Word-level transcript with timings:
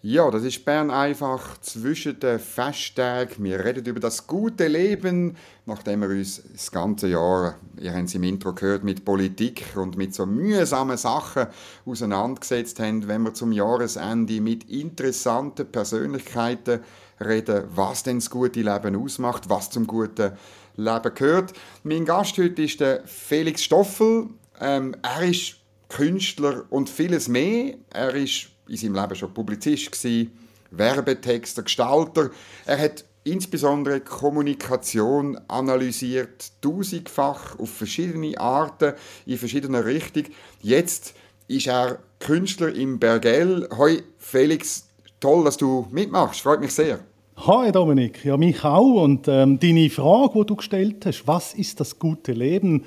Ja, 0.00 0.30
das 0.30 0.44
ist 0.44 0.64
Bern 0.64 0.92
einfach 0.92 1.60
zwischen 1.60 2.20
den 2.20 2.38
Festtagen. 2.38 3.42
Wir 3.42 3.64
reden 3.64 3.84
über 3.84 3.98
das 3.98 4.28
gute 4.28 4.68
Leben, 4.68 5.36
nachdem 5.66 6.02
wir 6.02 6.10
uns 6.10 6.40
das 6.52 6.70
ganze 6.70 7.08
Jahr, 7.08 7.56
ihr 7.80 7.92
habt 7.92 8.04
es 8.04 8.14
im 8.14 8.22
Intro 8.22 8.52
gehört, 8.52 8.84
mit 8.84 9.04
Politik 9.04 9.64
und 9.74 9.96
mit 9.96 10.14
so 10.14 10.24
mühsamen 10.24 10.96
Sachen 10.96 11.48
auseinandergesetzt 11.84 12.78
haben, 12.78 13.08
wenn 13.08 13.22
wir 13.22 13.34
zum 13.34 13.50
Jahresende 13.50 14.40
mit 14.40 14.70
interessanten 14.70 15.66
Persönlichkeiten 15.66 16.78
reden, 17.20 17.64
was 17.74 18.04
denn 18.04 18.18
das 18.18 18.30
gute 18.30 18.62
Leben 18.62 18.94
ausmacht, 18.94 19.50
was 19.50 19.68
zum 19.68 19.88
guten 19.88 20.30
Leben 20.76 21.14
gehört. 21.16 21.54
Mein 21.82 22.04
Gast 22.04 22.38
heute 22.38 22.62
ist 22.62 22.78
der 22.78 23.02
Felix 23.04 23.64
Stoffel. 23.64 24.28
Ähm, 24.60 24.94
er 25.02 25.22
ist 25.28 25.56
Künstler 25.88 26.66
und 26.70 26.88
vieles 26.88 27.26
mehr. 27.26 27.74
Er 27.90 28.14
ist 28.14 28.50
in 28.68 28.76
seinem 28.76 28.94
Leben 28.94 29.14
schon 29.14 29.32
Publizist 29.34 29.92
gewesen, 29.92 30.32
Werbetexter, 30.70 31.62
Gestalter. 31.62 32.30
Er 32.66 32.78
hat 32.78 33.04
insbesondere 33.24 34.00
Kommunikation 34.00 35.38
analysiert, 35.48 36.52
tausendfach 36.60 37.58
auf 37.58 37.70
verschiedene 37.70 38.38
Arten, 38.38 38.94
in 39.26 39.38
verschiedener 39.38 39.84
Richtung. 39.84 40.24
Jetzt 40.62 41.14
ist 41.46 41.66
er 41.66 41.98
Künstler 42.20 42.74
im 42.74 42.98
Bergell. 42.98 43.68
Hoi 43.76 44.02
Felix, 44.18 44.88
toll, 45.20 45.44
dass 45.44 45.56
du 45.56 45.86
mitmachst. 45.90 46.40
Freut 46.40 46.60
mich 46.60 46.72
sehr. 46.72 47.00
Hi 47.46 47.70
Dominik, 47.70 48.24
ja 48.24 48.36
mich 48.36 48.64
auch. 48.64 49.02
Und 49.04 49.28
ähm, 49.28 49.60
deine 49.60 49.90
Frage, 49.90 50.40
die 50.40 50.46
du 50.46 50.56
gestellt 50.56 51.06
hast, 51.06 51.26
was 51.26 51.54
ist 51.54 51.78
das 51.78 51.98
gute 51.98 52.32
Leben? 52.32 52.84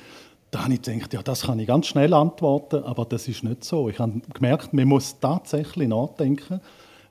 Da 0.51 0.65
habe 0.65 0.73
ich 0.73 0.81
gedacht, 0.81 1.13
ja, 1.13 1.23
das 1.23 1.43
kann 1.43 1.59
ich 1.59 1.67
ganz 1.67 1.87
schnell 1.87 2.13
antworten, 2.13 2.83
aber 2.83 3.05
das 3.05 3.27
ist 3.29 3.43
nicht 3.43 3.63
so. 3.63 3.87
Ich 3.87 3.99
habe 3.99 4.21
gemerkt, 4.33 4.73
man 4.73 4.85
muss 4.85 5.17
tatsächlich 5.19 5.87
nachdenken, 5.87 6.59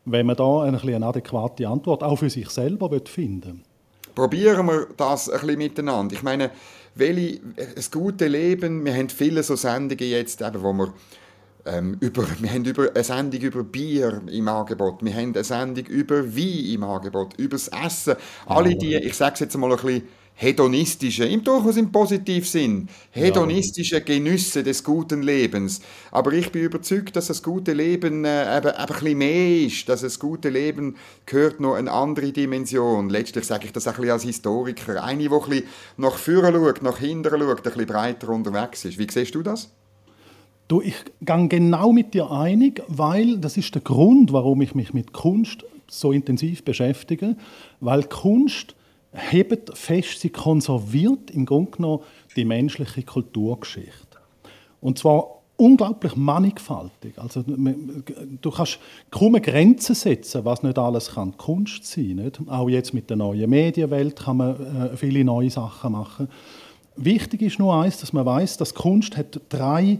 wenn 0.04 0.26
man 0.26 0.36
da 0.36 0.62
eine, 0.62 0.78
eine 0.78 1.06
adäquate 1.06 1.66
Antwort 1.66 2.02
auch 2.02 2.16
für 2.16 2.28
sich 2.28 2.50
selber 2.50 2.90
finden 3.06 3.44
will. 3.44 3.60
Probieren 4.14 4.66
wir 4.66 4.88
das 4.96 5.30
ein 5.30 5.40
bisschen 5.40 5.58
miteinander. 5.58 6.14
Ich 6.14 6.22
meine, 6.22 6.50
welche, 6.94 7.40
das 7.74 7.90
gute 7.90 8.26
Leben, 8.26 8.84
wir 8.84 8.94
haben 8.94 9.08
viele 9.08 9.42
so 9.42 9.56
Sendungen 9.56 10.10
jetzt, 10.10 10.42
eben, 10.42 10.62
wo 10.62 10.72
wir 10.74 10.92
ähm, 11.64 11.96
über, 12.00 12.26
wir 12.40 12.50
haben 12.50 12.64
über 12.64 12.90
eine 12.94 13.04
Sendung 13.04 13.40
über 13.40 13.64
Bier 13.64 14.20
im 14.30 14.48
Angebot, 14.48 15.02
wir 15.02 15.14
haben 15.14 15.34
eine 15.34 15.44
Sendung 15.44 15.86
über 15.86 16.36
Wein 16.36 16.74
im 16.74 16.84
Angebot, 16.84 17.38
über 17.38 17.56
das 17.56 17.68
Essen. 17.68 18.16
Alle 18.46 18.74
die, 18.74 18.96
ich 18.96 19.16
sage 19.16 19.34
es 19.34 19.40
jetzt 19.40 19.56
mal 19.56 19.70
ein 19.70 19.76
bisschen 19.76 20.02
hedonistische, 20.40 21.26
im 21.26 21.44
durchaus 21.44 21.76
im 21.76 21.92
positiven 21.92 22.46
Sinn, 22.46 22.88
hedonistische 23.10 24.00
Genüsse 24.00 24.62
des 24.62 24.82
guten 24.82 25.22
Lebens. 25.22 25.82
Aber 26.10 26.32
ich 26.32 26.50
bin 26.50 26.62
überzeugt, 26.62 27.14
dass 27.14 27.26
das 27.26 27.42
gute 27.42 27.74
Leben 27.74 28.24
äh, 28.24 28.56
eben, 28.56 28.68
eben 28.68 28.76
ein 28.78 28.86
bisschen 28.86 29.18
mehr 29.18 29.66
ist, 29.66 29.86
dass 29.90 30.00
das 30.00 30.18
gute 30.18 30.48
Leben 30.48 30.96
gehört 31.26 31.60
noch 31.60 31.74
eine 31.74 31.92
andere 31.92 32.32
Dimension. 32.32 33.10
Letztlich 33.10 33.44
sage 33.44 33.66
ich 33.66 33.72
das 33.72 33.86
ein 33.86 33.94
bisschen 33.96 34.10
als 34.10 34.22
Historiker. 34.22 35.04
Eine, 35.04 35.24
die 35.24 35.28
ein 35.28 35.40
bisschen 35.40 35.64
nach 35.98 36.16
vorne 36.16 36.52
schaut, 36.52 36.82
nach 36.82 36.98
hinten 36.98 37.28
schaut, 37.28 37.58
ein 37.58 37.62
bisschen 37.62 37.86
breiter 37.86 38.30
unterwegs 38.30 38.86
ist. 38.86 38.98
Wie 38.98 39.06
siehst 39.10 39.34
du 39.34 39.42
das? 39.42 39.70
Du, 40.68 40.80
ich 40.80 40.94
gehe 41.20 41.48
genau 41.48 41.92
mit 41.92 42.14
dir 42.14 42.30
einig, 42.30 42.82
weil 42.88 43.36
das 43.36 43.58
ist 43.58 43.74
der 43.74 43.82
Grund, 43.82 44.32
warum 44.32 44.62
ich 44.62 44.74
mich 44.74 44.94
mit 44.94 45.12
Kunst 45.12 45.66
so 45.86 46.12
intensiv 46.12 46.64
beschäftige, 46.64 47.36
weil 47.80 48.04
Kunst 48.04 48.74
hebt 49.12 49.76
fest, 49.76 50.20
sie 50.20 50.30
konserviert 50.30 51.30
im 51.30 51.46
Grunde 51.46 51.70
genommen 51.72 52.02
die 52.36 52.44
menschliche 52.44 53.02
Kulturgeschichte. 53.02 54.18
Und 54.80 54.98
zwar 54.98 55.40
unglaublich 55.60 56.16
mannigfaltig. 56.16 57.18
Also, 57.18 57.42
du 57.42 58.50
kannst 58.50 58.78
kaum 59.10 59.34
Grenzen 59.34 59.94
setzen, 59.94 60.44
was 60.44 60.62
nicht 60.62 60.78
alles 60.78 61.12
kann 61.12 61.36
Kunst 61.36 61.84
sein 61.84 62.16
nicht? 62.16 62.40
Auch 62.48 62.68
jetzt 62.68 62.94
mit 62.94 63.10
der 63.10 63.18
neuen 63.18 63.50
Medienwelt 63.50 64.16
kann 64.16 64.38
man 64.38 64.92
äh, 64.92 64.96
viele 64.96 65.22
neue 65.22 65.50
Sachen 65.50 65.92
machen. 65.92 66.28
Wichtig 66.96 67.42
ist 67.42 67.58
nur 67.58 67.74
eins, 67.74 67.98
dass 67.98 68.12
man 68.12 68.24
weiß, 68.24 68.56
dass 68.56 68.74
Kunst 68.74 69.16
hat 69.16 69.40
drei 69.50 69.98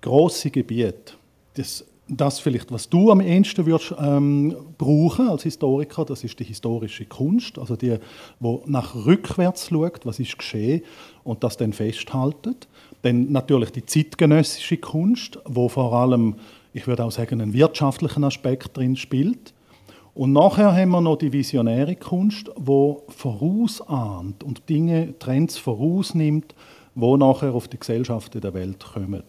große 0.00 0.50
Gebiete. 0.50 1.14
Das 1.54 1.84
das 2.10 2.40
vielleicht, 2.40 2.72
was 2.72 2.88
du 2.88 3.10
am 3.10 3.20
ehesten 3.20 3.66
würdest, 3.66 3.94
ähm, 4.00 4.56
brauchen 4.78 5.28
als 5.28 5.44
Historiker, 5.44 6.04
das 6.04 6.24
ist 6.24 6.38
die 6.40 6.44
historische 6.44 7.06
Kunst, 7.06 7.58
also 7.58 7.76
die, 7.76 7.98
wo 8.40 8.62
nach 8.66 8.94
rückwärts 8.94 9.68
schaut, 9.68 10.04
was 10.04 10.18
ist 10.18 10.36
geschehen 10.36 10.82
und 11.22 11.44
das 11.44 11.56
dann 11.56 11.72
festhaltet. 11.72 12.68
Dann 13.02 13.30
natürlich 13.30 13.70
die 13.70 13.86
zeitgenössische 13.86 14.78
Kunst, 14.78 15.38
wo 15.44 15.68
vor 15.68 15.92
allem, 15.92 16.34
ich 16.72 16.86
würde 16.86 17.04
auch 17.04 17.12
sagen, 17.12 17.40
einen 17.40 17.52
wirtschaftlichen 17.52 18.24
Aspekt 18.24 18.76
drin 18.76 18.96
spielt. 18.96 19.54
Und 20.12 20.32
nachher 20.32 20.74
haben 20.74 20.90
wir 20.90 21.00
noch 21.00 21.16
die 21.16 21.32
visionäre 21.32 21.94
Kunst, 21.94 22.50
wo 22.56 23.04
vorausahnt 23.08 24.42
und 24.42 24.68
Dinge, 24.68 25.14
Trends 25.18 25.56
vorausnimmt, 25.56 26.54
wo 26.96 27.16
nachher 27.16 27.54
auf 27.54 27.68
die 27.68 27.78
Gesellschaften 27.78 28.40
der 28.40 28.52
Welt 28.52 28.84
kommen. 28.92 29.22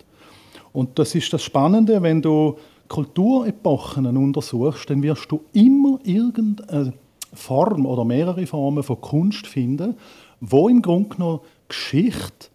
Und 0.74 0.98
das 1.00 1.16
ist 1.16 1.32
das 1.34 1.44
Spannende, 1.44 2.02
wenn 2.02 2.22
du 2.22 2.58
Kulturepochen 2.92 4.06
untersuchst, 4.18 4.90
dann 4.90 5.02
wirst 5.02 5.32
du 5.32 5.40
immer 5.54 5.98
irgendeine 6.04 6.92
Form 7.34 7.86
oder 7.86 8.04
mehrere 8.04 8.46
Formen 8.46 8.84
von 8.84 9.00
Kunst 9.00 9.48
finden, 9.48 9.96
wo 10.42 10.68
im 10.68 10.82
Grunde 10.82 11.16
genommen 11.16 11.40
Geschichte 11.70 12.50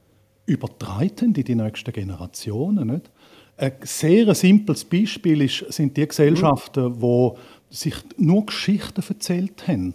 übertragen 0.44 1.34
in 1.34 1.44
die 1.44 1.54
nächsten 1.54 1.90
Generationen. 1.90 2.88
Nicht? 2.88 3.10
Ein 3.56 3.72
sehr 3.80 4.34
simples 4.34 4.84
Beispiel 4.84 5.40
ist, 5.40 5.72
sind 5.72 5.96
die 5.96 6.06
Gesellschaften, 6.06 7.00
wo 7.00 7.38
sich 7.70 7.94
nur 8.18 8.44
Geschichten 8.44 9.02
erzählt 9.08 9.66
haben. 9.66 9.94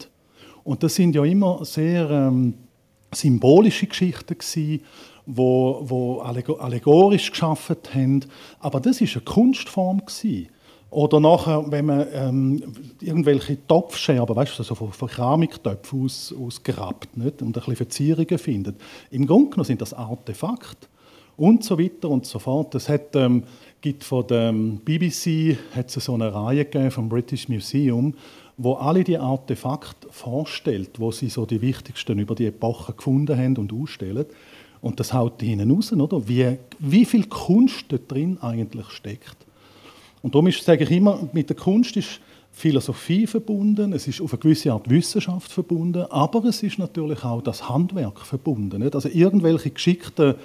Und 0.64 0.82
das 0.82 0.96
sind 0.96 1.14
ja 1.14 1.24
immer 1.24 1.64
sehr 1.66 2.10
ähm, 2.10 2.56
symbolische 3.14 3.86
Geschichten 3.86 4.36
gewesen, 4.36 4.82
wo, 5.34 5.82
wo 5.84 6.20
allegorisch 6.20 7.32
geschaffen 7.32 7.78
haben. 7.94 8.26
Aber 8.60 8.80
das 8.80 9.02
ist 9.02 9.16
eine 9.16 9.26
Kunstform 9.26 10.00
gewesen. 10.06 10.50
Oder 10.90 11.22
nachher, 11.22 11.72
wenn 11.72 11.86
man 11.86 12.06
ähm, 12.14 12.64
irgendwelche 13.00 13.66
Topfscherben, 13.66 14.36
weißt 14.36 14.60
du, 14.60 14.64
so 14.64 14.76
von, 14.76 14.92
von 14.92 15.08
Keramiktöpfen 15.08 16.04
aus, 16.04 16.36
ausgerappt 16.38 17.16
nicht? 17.16 17.42
und 17.42 17.48
ein 17.48 17.54
bisschen 17.54 17.78
Verzierungen 17.78 18.38
findet. 18.38 18.76
Im 19.10 19.26
Grunde 19.26 19.52
genommen 19.52 19.66
sind 19.66 19.82
das 19.82 19.94
Artefakte 19.94 20.88
und 21.38 21.64
so 21.64 21.80
weiter 21.80 22.10
und 22.10 22.26
so 22.26 22.40
fort. 22.40 22.76
Es 22.76 22.90
ähm, 23.14 23.44
gibt 23.80 24.04
von 24.04 24.28
der 24.28 24.52
BBC 24.52 25.58
hat 25.74 25.96
es 25.96 26.04
so 26.04 26.14
eine 26.14 26.34
Reihe 26.34 26.66
gegeben 26.66 26.92
vom 26.92 27.08
British 27.08 27.48
Museum, 27.48 28.14
wo 28.58 28.74
alle 28.74 29.06
die 29.06 29.18
Artefakte 29.18 30.08
vorstellt, 30.12 31.00
wo 31.00 31.12
sie 31.12 31.30
so 31.30 31.46
die 31.46 31.62
wichtigsten 31.62 32.20
über 32.20 32.36
die 32.36 32.48
Epoche 32.48 32.94
gefunden 32.94 33.38
haben 33.38 33.56
und 33.58 33.72
ausstellen. 33.72 34.26
Und 34.82 35.00
das 35.00 35.14
haut 35.14 35.42
hinten 35.42 35.72
raus, 35.72 35.94
oder? 35.94 36.28
Wie, 36.28 36.58
wie 36.80 37.06
viel 37.06 37.26
Kunst 37.28 37.86
da 37.90 37.98
drin 37.98 38.38
eigentlich 38.42 38.90
steckt. 38.90 39.38
Und 40.24 40.34
darum 40.34 40.48
ist, 40.48 40.64
sage 40.64 40.84
ich 40.84 40.92
immer, 40.92 41.28
mit 41.34 41.50
der 41.50 41.56
Kunst 41.56 41.96
ist 41.98 42.20
Philosophie 42.52 43.26
verbunden, 43.28 43.94
es 43.94 44.08
ist 44.08 44.22
auf 44.22 44.34
eine 44.34 44.40
gewisse 44.40 44.72
Art 44.72 44.90
Wissenschaft 44.90 45.52
verbunden, 45.52 46.06
aber 46.10 46.44
es 46.46 46.62
ist 46.64 46.80
natürlich 46.80 47.24
auch 47.24 47.42
das 47.42 47.70
Handwerk 47.70 48.20
verbunden. 48.20 48.82
Nicht? 48.82 48.94
Also 48.94 49.10
irgendwelche 49.10 49.70
geschickten 49.70 50.36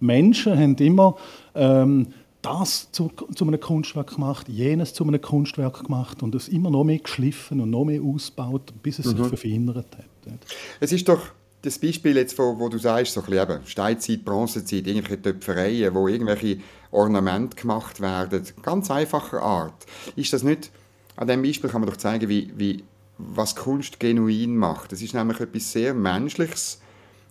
Menschen 0.00 0.58
haben 0.58 0.76
immer 0.76 1.16
ähm, 1.54 2.08
das 2.42 2.90
zu, 2.90 3.10
zu, 3.34 3.46
einem 3.46 3.60
Kunstwerk 3.60 4.14
gemacht, 4.14 4.48
jenes 4.48 4.92
zu 4.92 5.06
einem 5.06 5.20
Kunstwerk 5.20 5.84
gemacht 5.84 6.22
und 6.22 6.34
es 6.34 6.48
immer 6.48 6.70
noch 6.70 6.82
mehr 6.82 6.98
geschliffen 6.98 7.60
und 7.60 7.70
noch 7.70 7.84
mehr 7.84 8.02
ausgebaut, 8.02 8.72
bis 8.82 8.98
es 8.98 9.06
mhm. 9.06 9.18
sich 9.18 9.26
verfeinert 9.28 9.86
hat. 9.96 10.38
Es 10.80 10.92
ist 10.92 11.08
doch 11.08 11.20
das 11.62 11.78
Beispiel 11.78 12.16
jetzt, 12.16 12.38
wo, 12.38 12.58
wo 12.58 12.68
du 12.68 12.78
sagst, 12.78 13.14
so 13.14 13.22
eben 13.28 13.64
Steinzeit, 13.66 14.24
Bronzezeit, 14.24 14.86
irgendwelche 14.86 15.22
Töpfereien, 15.22 15.94
wo 15.94 16.08
irgendwelche 16.08 16.58
Ornamente 16.90 17.56
gemacht 17.56 18.00
werden, 18.00 18.44
ganz 18.62 18.90
einfacher 18.90 19.40
Art. 19.40 19.86
Ist 20.16 20.32
das 20.32 20.42
nicht, 20.42 20.70
an 21.16 21.28
diesem 21.28 21.42
Beispiel 21.42 21.70
kann 21.70 21.80
man 21.80 21.90
doch 21.90 21.96
zeigen, 21.96 22.28
wie, 22.28 22.52
wie, 22.56 22.82
was 23.18 23.54
Kunst 23.54 24.00
genuin 24.00 24.56
macht. 24.56 24.92
Das 24.92 25.02
ist 25.02 25.14
nämlich 25.14 25.40
etwas 25.40 25.72
sehr 25.72 25.94
Menschliches. 25.94 26.80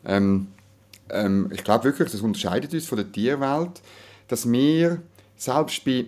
Ähm, 0.06 0.48
ähm, 1.10 1.50
ich 1.54 1.63
glaube 1.63 1.83
wirklich, 1.83 2.10
das 2.10 2.22
unterscheidet 2.22 2.74
uns 2.74 2.88
von 2.88 2.98
der 2.98 3.12
Tierwelt, 3.12 3.81
dass 4.28 4.50
wir 4.50 5.01
selbst 5.36 5.83
bei 5.83 6.06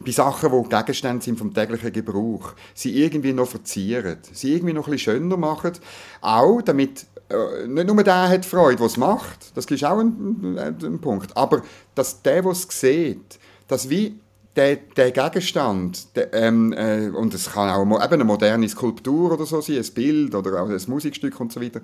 bei 0.00 0.10
Sachen, 0.10 0.50
die 0.50 0.68
Gegenstände 0.68 1.24
sind 1.24 1.38
vom 1.38 1.54
täglichen 1.54 1.92
Gebrauch, 1.92 2.54
sie 2.74 3.00
irgendwie 3.00 3.32
noch 3.32 3.46
verzieren, 3.46 4.18
sie 4.32 4.52
irgendwie 4.52 4.72
noch 4.72 4.88
ein 4.88 4.92
bisschen 4.92 5.14
schöner 5.14 5.36
machen, 5.36 5.72
auch 6.20 6.60
damit 6.62 7.06
nicht 7.66 7.86
nur 7.86 8.02
der 8.02 8.28
hat 8.28 8.44
Freude, 8.44 8.84
es 8.84 8.96
macht, 8.96 9.56
das 9.56 9.66
ist 9.66 9.84
auch 9.84 9.98
ein, 9.98 10.56
ein, 10.58 10.76
ein, 10.82 11.00
Punkt, 11.00 11.36
aber 11.36 11.62
dass 11.94 12.22
der, 12.22 12.42
der 12.42 12.52
es 12.52 12.66
sieht, 12.68 13.38
dass 13.66 13.88
wie 13.88 14.18
der, 14.56 14.76
der 14.76 15.10
Gegenstand, 15.10 16.14
der, 16.16 16.32
ähm, 16.34 16.72
äh, 16.72 17.08
und 17.08 17.34
es 17.34 17.52
kann 17.52 17.70
auch 17.70 17.82
eben 17.82 18.14
eine 18.14 18.24
moderne 18.24 18.68
Skulptur 18.68 19.32
oder 19.32 19.46
so 19.46 19.60
sein, 19.60 19.78
ein 19.78 19.94
Bild 19.94 20.34
oder 20.34 20.62
auch 20.62 20.68
ein 20.68 20.80
Musikstück 20.86 21.40
und 21.40 21.52
so 21.52 21.60
weiter, 21.60 21.80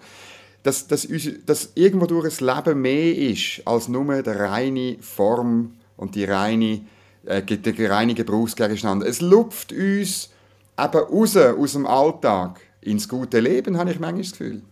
dass, 0.62 0.86
dass, 0.86 1.08
dass 1.46 1.70
irgendwo 1.74 2.06
durch 2.06 2.40
ein 2.40 2.46
Leben 2.46 2.82
mehr 2.82 3.16
ist 3.16 3.62
als 3.64 3.88
nur 3.88 4.22
die 4.22 4.30
reine 4.30 4.96
Form 5.00 5.72
und 5.96 6.14
die 6.14 6.24
reine, 6.24 6.82
äh, 7.24 7.42
der 7.42 7.90
reine 7.90 8.14
Gebrauchsgegenstand. 8.14 9.04
Es 9.04 9.20
lupft 9.20 9.72
uns 9.72 10.30
eben 10.78 10.98
raus 10.98 11.36
aus 11.36 11.72
dem 11.72 11.86
Alltag 11.86 12.60
ins 12.82 13.08
gute 13.08 13.40
Leben, 13.40 13.78
habe 13.78 13.90
ich 13.90 13.98
manchmal 13.98 14.22
das 14.22 14.32
Gefühl. 14.32 14.62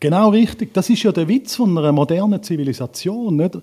Genau 0.00 0.30
richtig. 0.30 0.72
Das 0.72 0.88
ist 0.88 1.02
ja 1.02 1.12
der 1.12 1.28
Witz 1.28 1.56
von 1.56 1.76
einer 1.76 1.92
modernen 1.92 2.42
Zivilisation, 2.42 3.36
nicht? 3.36 3.58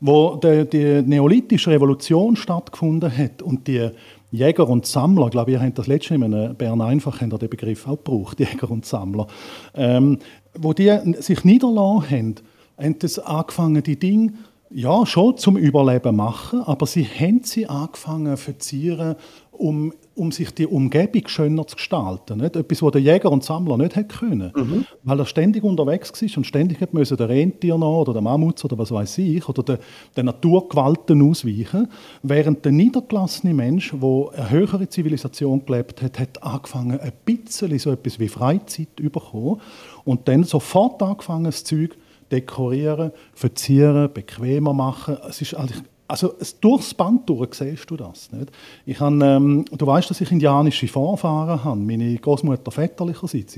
wo 0.00 0.36
die, 0.36 1.02
neolithische 1.04 1.70
Revolution 1.70 2.34
stattgefunden 2.36 3.14
hat 3.14 3.42
und 3.42 3.66
die 3.68 3.90
Jäger 4.30 4.66
und 4.66 4.86
Sammler, 4.86 5.26
ich 5.26 5.32
glaube, 5.32 5.50
ihr 5.50 5.60
habt 5.60 5.78
das 5.78 5.86
letzte 5.86 6.16
Mal 6.16 6.32
in 6.32 6.54
Bern 6.56 6.80
einfach 6.80 7.18
den 7.18 7.28
Begriff 7.28 7.86
auch 7.86 7.98
gebraucht, 7.98 8.40
Jäger 8.40 8.70
und 8.70 8.86
Sammler, 8.86 9.26
ähm, 9.74 10.18
wo 10.54 10.72
die 10.72 10.90
sich 11.20 11.44
niederlassen 11.44 12.10
haben, 12.10 12.34
haben 12.78 12.98
das 12.98 13.18
angefangen, 13.18 13.82
die 13.82 13.98
Dinge 13.98 14.32
ja, 14.74 15.04
schon 15.04 15.36
zum 15.36 15.58
Überleben 15.58 16.16
machen, 16.16 16.62
aber 16.62 16.86
sie 16.86 17.04
haben 17.04 17.42
sie 17.44 17.66
angefangen 17.66 18.36
zu 18.36 18.44
verzieren, 18.44 19.16
um, 19.62 19.92
um 20.16 20.32
sich 20.32 20.50
die 20.50 20.66
Umgebung 20.66 21.28
schöner 21.28 21.66
zu 21.66 21.76
gestalten. 21.76 22.38
Nicht? 22.38 22.56
Etwas, 22.56 22.82
was 22.82 22.92
der 22.92 23.00
Jäger 23.00 23.30
und 23.30 23.44
Sammler 23.44 23.78
nicht 23.78 23.94
hätte 23.94 24.16
können. 24.18 24.52
Mhm. 24.54 24.84
Weil 25.04 25.20
er 25.20 25.26
ständig 25.26 25.62
unterwegs 25.62 26.12
war 26.20 26.36
und 26.36 26.44
ständig 26.44 26.92
musste 26.92 27.16
der 27.16 27.28
Rentier 27.28 27.78
noch 27.78 28.00
oder 28.00 28.12
der 28.12 28.22
Mammut 28.22 28.62
oder 28.64 28.76
was 28.76 28.90
weiß 28.90 29.18
ich 29.18 29.48
oder 29.48 29.62
der, 29.62 29.78
der 30.16 30.24
Naturgewalten 30.24 31.30
ausweichen. 31.30 31.88
Während 32.24 32.64
der 32.64 32.72
niedergelassene 32.72 33.54
Mensch, 33.54 33.92
der 33.92 34.30
eine 34.34 34.50
höhere 34.50 34.88
Zivilisation 34.88 35.64
gelebt 35.64 36.02
hat, 36.02 36.18
hat 36.18 36.42
angefangen, 36.42 36.98
ein 36.98 37.12
bisschen 37.24 37.78
so 37.78 37.92
etwas 37.92 38.18
wie 38.18 38.28
Freizeit 38.28 38.88
zu 38.96 39.10
bekommen 39.10 39.60
und 40.04 40.26
dann 40.26 40.42
sofort 40.42 41.00
angefangen, 41.02 41.44
das 41.44 41.62
Zeug 41.62 41.96
dekorieren, 42.32 43.12
verzieren, 43.32 44.12
bequemer 44.12 44.72
machen. 44.72 45.18
Es 45.28 45.40
ist 45.40 45.54
eigentlich 45.54 45.82
also 46.08 46.34
durchs 46.60 46.92
Band 46.94 47.28
durch 47.28 47.54
siehst 47.54 47.90
du 47.90 47.96
das. 47.96 48.30
Nicht? 48.32 48.50
Ich 48.84 49.00
habe, 49.00 49.24
ähm, 49.24 49.64
du 49.70 49.86
weißt, 49.86 50.10
dass 50.10 50.20
ich 50.20 50.30
indianische 50.30 50.88
Vorfahren 50.88 51.64
habe. 51.64 51.80
Meine 51.80 52.14
Großmutter 52.16 52.70
väterlicherseits 52.70 53.56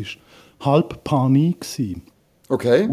war 0.61 0.75
halb 0.75 1.03
Pani. 1.05 1.57
Okay, 2.49 2.89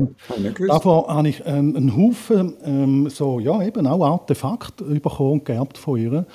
Davon 0.68 1.07
habe 1.07 1.30
ich 1.30 1.45
einen, 1.45 1.75
einen 1.75 1.95
Haufen 1.95 2.53
ähm, 2.63 3.09
so, 3.09 3.39
ja, 3.39 3.62
eben 3.62 3.86
auch 3.86 4.01
Artefakte 4.01 4.86
bekommen 4.86 5.31
und 5.33 5.45
geerbt 5.45 5.77
von 5.77 6.00
ihr. 6.00 6.25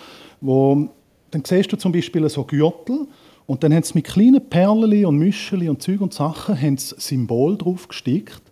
Wo, 0.41 0.89
dann 1.31 1.43
siehst 1.45 1.73
du 1.73 1.77
zum 1.77 1.93
Beispiel 1.93 2.29
so 2.29 2.45
Gürtel 2.45 3.09
und 3.47 3.65
dann 3.65 3.73
haben 3.73 3.83
sie 3.83 3.95
mit 3.95 4.05
kleinen 4.05 4.47
Perlen 4.49 5.07
und 5.07 5.17
Müscheli 5.17 5.69
und 5.69 5.83
Zeug 5.83 6.03
und 6.03 6.13
Sachen 6.13 6.61
haben 6.61 6.77
Symbol 6.77 7.57
drauf 7.57 7.89
gestickt 7.89 8.43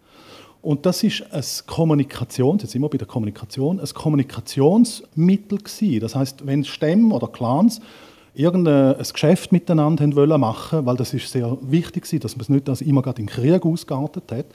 und 0.65 0.87
das 0.87 1.03
ist 1.03 1.23
ein 1.31 1.45
Kommunikations, 1.67 2.63
jetzt 2.63 2.75
immer 2.75 2.89
bei 2.89 2.97
der 2.97 3.07
Kommunikation, 3.07 3.79
ein 3.79 3.89
Kommunikationsmittel 3.93 5.59
gewesen. 5.59 6.01
Das 6.01 6.15
heißt, 6.15 6.47
wenn 6.47 6.65
Stämme 6.65 7.15
oder 7.15 7.29
Clans 7.29 7.81
irgendein 8.35 8.97
Geschäft 8.97 9.53
miteinander 9.53 10.17
wollen 10.17 10.41
machen, 10.41 10.87
weil 10.87 10.97
das 10.97 11.13
ist 11.13 11.31
sehr 11.31 11.59
wichtig 11.61 12.11
war, 12.11 12.19
dass 12.21 12.37
man 12.37 12.43
es 12.43 12.49
nicht 12.49 12.67
dass 12.67 12.81
immer 12.81 13.03
gerade 13.03 13.21
in 13.21 13.27
Krieg 13.27 13.65
ausgeartet 13.65 14.33
hat, 14.33 14.47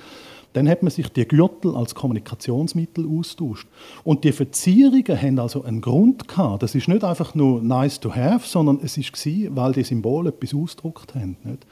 dann 0.53 0.67
hat 0.67 0.81
man 0.81 0.89
sich 0.91 1.07
die 1.09 1.27
Gürtel 1.27 1.75
als 1.75 1.93
Kommunikationsmittel 1.93 3.07
austauscht. 3.07 3.67
Und 4.03 4.23
die 4.23 4.31
Verzierungen 4.31 5.21
haben 5.21 5.37
also 5.37 5.63
einen 5.63 5.79
Grund 5.79 6.27
gehabt. 6.27 6.63
Das 6.63 6.73
ist 6.73 6.87
nicht 6.87 7.03
einfach 7.03 7.35
nur 7.35 7.61
nice 7.61 7.99
to 7.99 8.15
have, 8.15 8.47
sondern 8.47 8.79
es 8.81 8.97
ist 8.97 9.11
weil 9.55 9.73
die 9.73 9.83
Symbole 9.83 10.29
etwas 10.29 10.55
ausgedruckt 10.55 11.13
haben. 11.13 11.37
Nicht? 11.43 11.67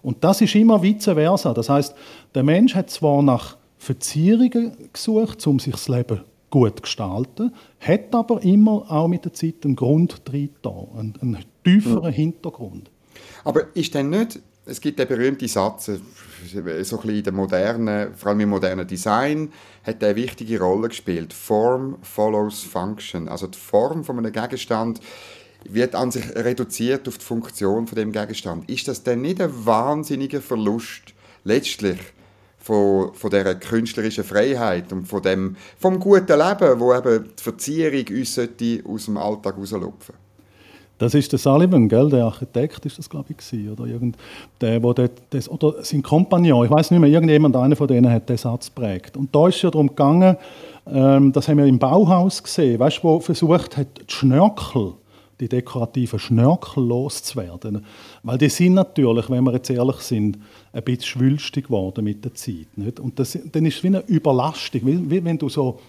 Und 0.00 0.24
das 0.24 0.40
ist 0.40 0.54
immer 0.54 0.82
vice 0.82 1.04
versa. 1.04 1.52
Das 1.52 1.68
heißt, 1.68 1.94
der 2.34 2.42
Mensch 2.42 2.74
hat 2.74 2.88
zwar 2.88 3.22
nach 3.22 3.58
Verzierungen 3.82 4.76
gesucht, 4.92 5.44
um 5.48 5.58
sich 5.58 5.72
das 5.72 5.88
Leben 5.88 6.20
gut 6.50 6.76
zu 6.76 6.82
gestalten, 6.82 7.52
hat 7.80 8.14
aber 8.14 8.40
immer 8.44 8.88
auch 8.88 9.08
mit 9.08 9.24
der 9.24 9.32
Zeit 9.32 9.64
einen 9.64 9.74
Grund 9.74 10.22
drin, 10.24 10.50
einen, 10.64 11.14
einen 11.20 11.44
tieferen 11.64 12.10
mhm. 12.10 12.14
Hintergrund. 12.14 12.90
Aber 13.42 13.74
ist 13.74 13.92
denn 13.94 14.10
nicht, 14.10 14.38
es 14.66 14.80
gibt 14.80 15.00
den 15.00 15.08
berühmten 15.08 15.48
Satz, 15.48 15.86
so 15.86 15.92
ein 15.94 16.64
bisschen 16.64 17.10
in 17.10 17.24
der 17.24 17.32
modernen, 17.32 18.14
vor 18.14 18.28
allem 18.30 18.40
im 18.40 18.50
modernen 18.50 18.86
Design, 18.86 19.52
hat 19.82 20.04
eine 20.04 20.14
wichtige 20.14 20.60
Rolle 20.60 20.88
gespielt. 20.88 21.32
Form 21.32 21.96
follows 22.02 22.62
Function. 22.62 23.28
Also 23.28 23.48
die 23.48 23.58
Form 23.58 24.04
von 24.04 24.16
einem 24.16 24.30
Gegenstand 24.30 25.00
wird 25.68 25.96
an 25.96 26.12
sich 26.12 26.32
reduziert 26.36 27.08
auf 27.08 27.18
die 27.18 27.24
Funktion 27.24 27.88
von 27.88 27.96
dem 27.96 28.12
Gegenstand. 28.12 28.70
Ist 28.70 28.86
das 28.86 29.02
denn 29.02 29.22
nicht 29.22 29.40
ein 29.40 29.66
wahnsinniger 29.66 30.40
Verlust 30.40 31.14
letztlich 31.42 31.98
von, 32.62 33.12
von 33.14 33.30
dieser 33.30 33.54
künstlerischen 33.56 34.24
Freiheit 34.24 34.92
und 34.92 35.06
von 35.06 35.22
dem, 35.22 35.56
vom 35.78 35.98
guten 35.98 36.38
Leben, 36.38 36.80
wo 36.80 36.94
eben 36.94 37.24
die 37.38 37.42
Verzierung 37.42 38.04
uns 38.16 38.38
aus 38.38 39.04
dem 39.06 39.16
Alltag 39.16 39.56
rauslupfen 39.58 40.14
das 41.02 41.14
ist 41.14 41.32
der 41.32 41.38
Sullivan, 41.40 41.88
gell? 41.88 42.08
der 42.10 42.26
Architekt 42.26 42.86
ist 42.86 42.96
das, 42.96 43.10
glaube 43.10 43.34
ich, 43.36 43.70
oder, 43.70 43.86
irgend, 43.86 44.16
der, 44.60 44.80
wo 44.84 44.92
der, 44.92 45.10
das, 45.30 45.48
oder 45.48 45.82
sein 45.82 46.00
Kompagnon, 46.00 46.64
ich 46.64 46.70
weiß 46.70 46.92
nicht 46.92 47.00
mehr, 47.00 47.10
irgendjemand, 47.10 47.56
einer 47.56 47.74
von 47.74 47.88
denen 47.88 48.08
hat 48.08 48.28
den 48.28 48.36
Satz 48.36 48.72
geprägt. 48.72 49.16
Und 49.16 49.34
da 49.34 49.48
ist 49.48 49.56
es 49.56 49.62
ja 49.62 49.70
darum 49.72 49.88
gegangen, 49.88 50.36
ähm, 50.86 51.32
das 51.32 51.48
haben 51.48 51.58
wir 51.58 51.66
im 51.66 51.80
Bauhaus 51.80 52.40
gesehen, 52.40 52.78
weißt 52.78 53.02
wo 53.02 53.18
versucht 53.18 53.76
hat, 53.76 53.88
die 53.98 54.14
Schnörkel 54.14 54.92
die 55.42 55.48
dekorativen 55.48 56.20
Schnörkel 56.20 56.84
loszuwerden. 56.84 57.84
Weil 58.22 58.38
die 58.38 58.48
sind 58.48 58.74
natürlich, 58.74 59.28
wenn 59.28 59.42
wir 59.42 59.52
jetzt 59.52 59.70
ehrlich 59.70 59.96
sind, 59.96 60.38
ein 60.72 60.82
bisschen 60.84 61.02
schwülstig 61.02 61.66
geworden 61.66 62.04
mit 62.04 62.24
der 62.24 62.32
Zeit. 62.34 62.68
Nicht? 62.76 63.00
Und 63.00 63.18
das, 63.18 63.36
dann 63.50 63.66
ist 63.66 63.78
es 63.78 63.82
wie 63.82 63.88
eine 63.88 64.04
Überlastung, 64.06 64.82
wie, 64.84 65.10
wie 65.10 65.24
wenn 65.24 65.38
du 65.38 65.48
so, 65.48 65.80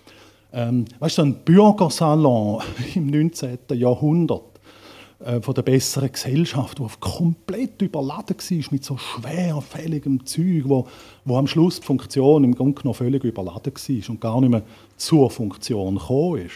ähm, 0.52 0.86
weißt 1.00 1.20
du, 1.20 1.22
ein 1.22 1.36
Bürgersalon 1.46 2.64
im 2.96 3.08
19. 3.08 3.60
Jahrhundert 3.76 4.42
äh, 5.24 5.40
von 5.40 5.54
der 5.54 5.62
besseren 5.62 6.12
Gesellschaft, 6.12 6.80
wo 6.80 6.90
komplett 7.00 7.80
überladen 7.84 8.36
war 8.36 8.66
mit 8.72 8.84
so 8.84 8.98
schwerfälligem 8.98 10.26
Zeug, 10.26 10.64
wo, 10.66 10.88
wo 11.26 11.38
am 11.38 11.46
Schluss 11.46 11.80
die 11.80 11.86
Funktion 11.86 12.44
im 12.44 12.56
Grunde 12.56 12.82
genommen 12.82 12.96
völlig 12.96 13.24
überladen 13.24 13.72
war 13.72 14.10
und 14.10 14.20
gar 14.20 14.42
nicht 14.42 14.50
mehr 14.50 14.64
zur 14.98 15.30
Funktion 15.30 16.00
gekommen 16.00 16.48
ist. 16.48 16.56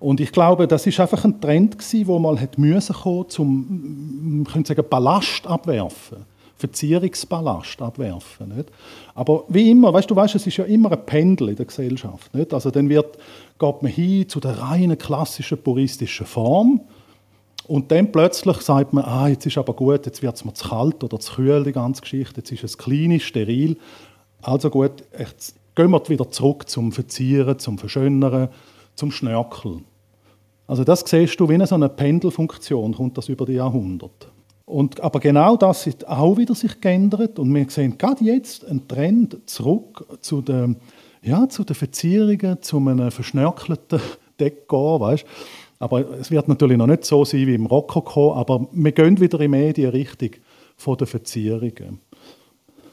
Und 0.00 0.18
ich 0.18 0.32
glaube, 0.32 0.66
das 0.66 0.86
ist 0.86 0.98
einfach 0.98 1.24
ein 1.24 1.40
Trend 1.40 1.78
gewesen, 1.78 2.06
wo 2.06 2.18
mal 2.18 2.40
hat 2.40 2.58
müssen 2.58 2.94
kommen, 2.94 3.28
zum, 3.28 4.46
man 4.52 4.64
sagen, 4.64 4.84
Ballast 4.88 5.46
abwerfen. 5.46 6.24
Verzierungsballast 6.56 7.80
abwerfen. 7.80 8.56
Nicht? 8.56 8.70
Aber 9.14 9.44
wie 9.48 9.70
immer, 9.70 9.92
weißt 9.92 10.10
du, 10.10 10.16
weißt, 10.16 10.34
es 10.34 10.46
ist 10.46 10.56
ja 10.56 10.64
immer 10.64 10.92
ein 10.92 11.04
Pendel 11.06 11.50
in 11.50 11.56
der 11.56 11.66
Gesellschaft. 11.66 12.34
Nicht? 12.34 12.52
Also 12.52 12.70
dann 12.70 12.88
wird, 12.88 13.18
geht 13.58 13.82
man 13.82 13.90
hin 13.90 14.28
zu 14.28 14.40
der 14.40 14.58
reinen 14.58 14.98
klassischen 14.98 15.58
puristischen 15.58 16.26
Form 16.26 16.80
und 17.66 17.92
dann 17.92 18.10
plötzlich 18.10 18.58
sagt 18.58 18.92
man, 18.92 19.04
ah, 19.04 19.28
jetzt 19.28 19.46
ist 19.46 19.56
aber 19.56 19.74
gut, 19.74 20.04
jetzt 20.04 20.22
wird 20.22 20.34
es 20.34 20.44
mir 20.44 20.54
zu 20.54 20.68
kalt 20.68 21.04
oder 21.04 21.20
zu 21.20 21.34
kühl, 21.34 21.62
die 21.62 21.72
ganze 21.72 22.02
Geschichte, 22.02 22.38
jetzt 22.38 22.50
ist 22.52 22.64
es 22.64 22.76
klinisch, 22.76 23.26
steril. 23.26 23.76
Also 24.42 24.70
gut, 24.70 25.04
jetzt 25.18 25.54
gehen 25.74 25.90
wir 25.90 26.08
wieder 26.08 26.30
zurück 26.30 26.68
zum 26.68 26.92
Verzieren, 26.92 27.58
zum 27.58 27.78
Verschönern, 27.78 28.48
zum 28.96 29.12
Schnörkeln. 29.12 29.84
Also 30.70 30.84
das 30.84 31.02
siehst 31.04 31.40
du, 31.40 31.48
wie 31.48 31.54
eine 31.54 31.66
so 31.66 31.74
eine 31.74 31.88
Pendelfunktion 31.88 32.94
kommt 32.94 33.18
das 33.18 33.28
über 33.28 33.44
die 33.44 33.54
Jahrhunderte. 33.54 34.28
Und, 34.66 35.00
aber 35.00 35.18
genau 35.18 35.56
das 35.56 35.84
hat 35.84 36.04
auch 36.04 36.36
wieder 36.36 36.54
sich 36.54 36.80
geändert 36.80 37.40
und 37.40 37.52
wir 37.52 37.68
sehen 37.68 37.98
gerade 37.98 38.22
jetzt 38.22 38.64
einen 38.64 38.86
Trend 38.86 39.38
zurück 39.46 40.06
zu 40.20 40.42
den, 40.42 40.76
ja, 41.22 41.48
zu 41.48 41.64
den 41.64 41.74
Verzierungen, 41.74 42.62
zu 42.62 42.76
einem 42.76 43.10
verschnörkelten 43.10 44.00
Dekor, 44.38 45.00
weißt? 45.00 45.24
Aber 45.80 46.08
es 46.20 46.30
wird 46.30 46.46
natürlich 46.46 46.76
noch 46.76 46.86
nicht 46.86 47.04
so 47.04 47.24
sein 47.24 47.48
wie 47.48 47.54
im 47.56 47.66
Rokoko, 47.66 48.34
aber 48.34 48.68
wir 48.70 48.92
gehen 48.92 49.18
wieder 49.18 49.40
in 49.40 49.72
die 49.72 49.86
Richtung 49.86 50.30
von 50.76 50.96
den 50.96 51.08
Verzierungen. 51.08 51.98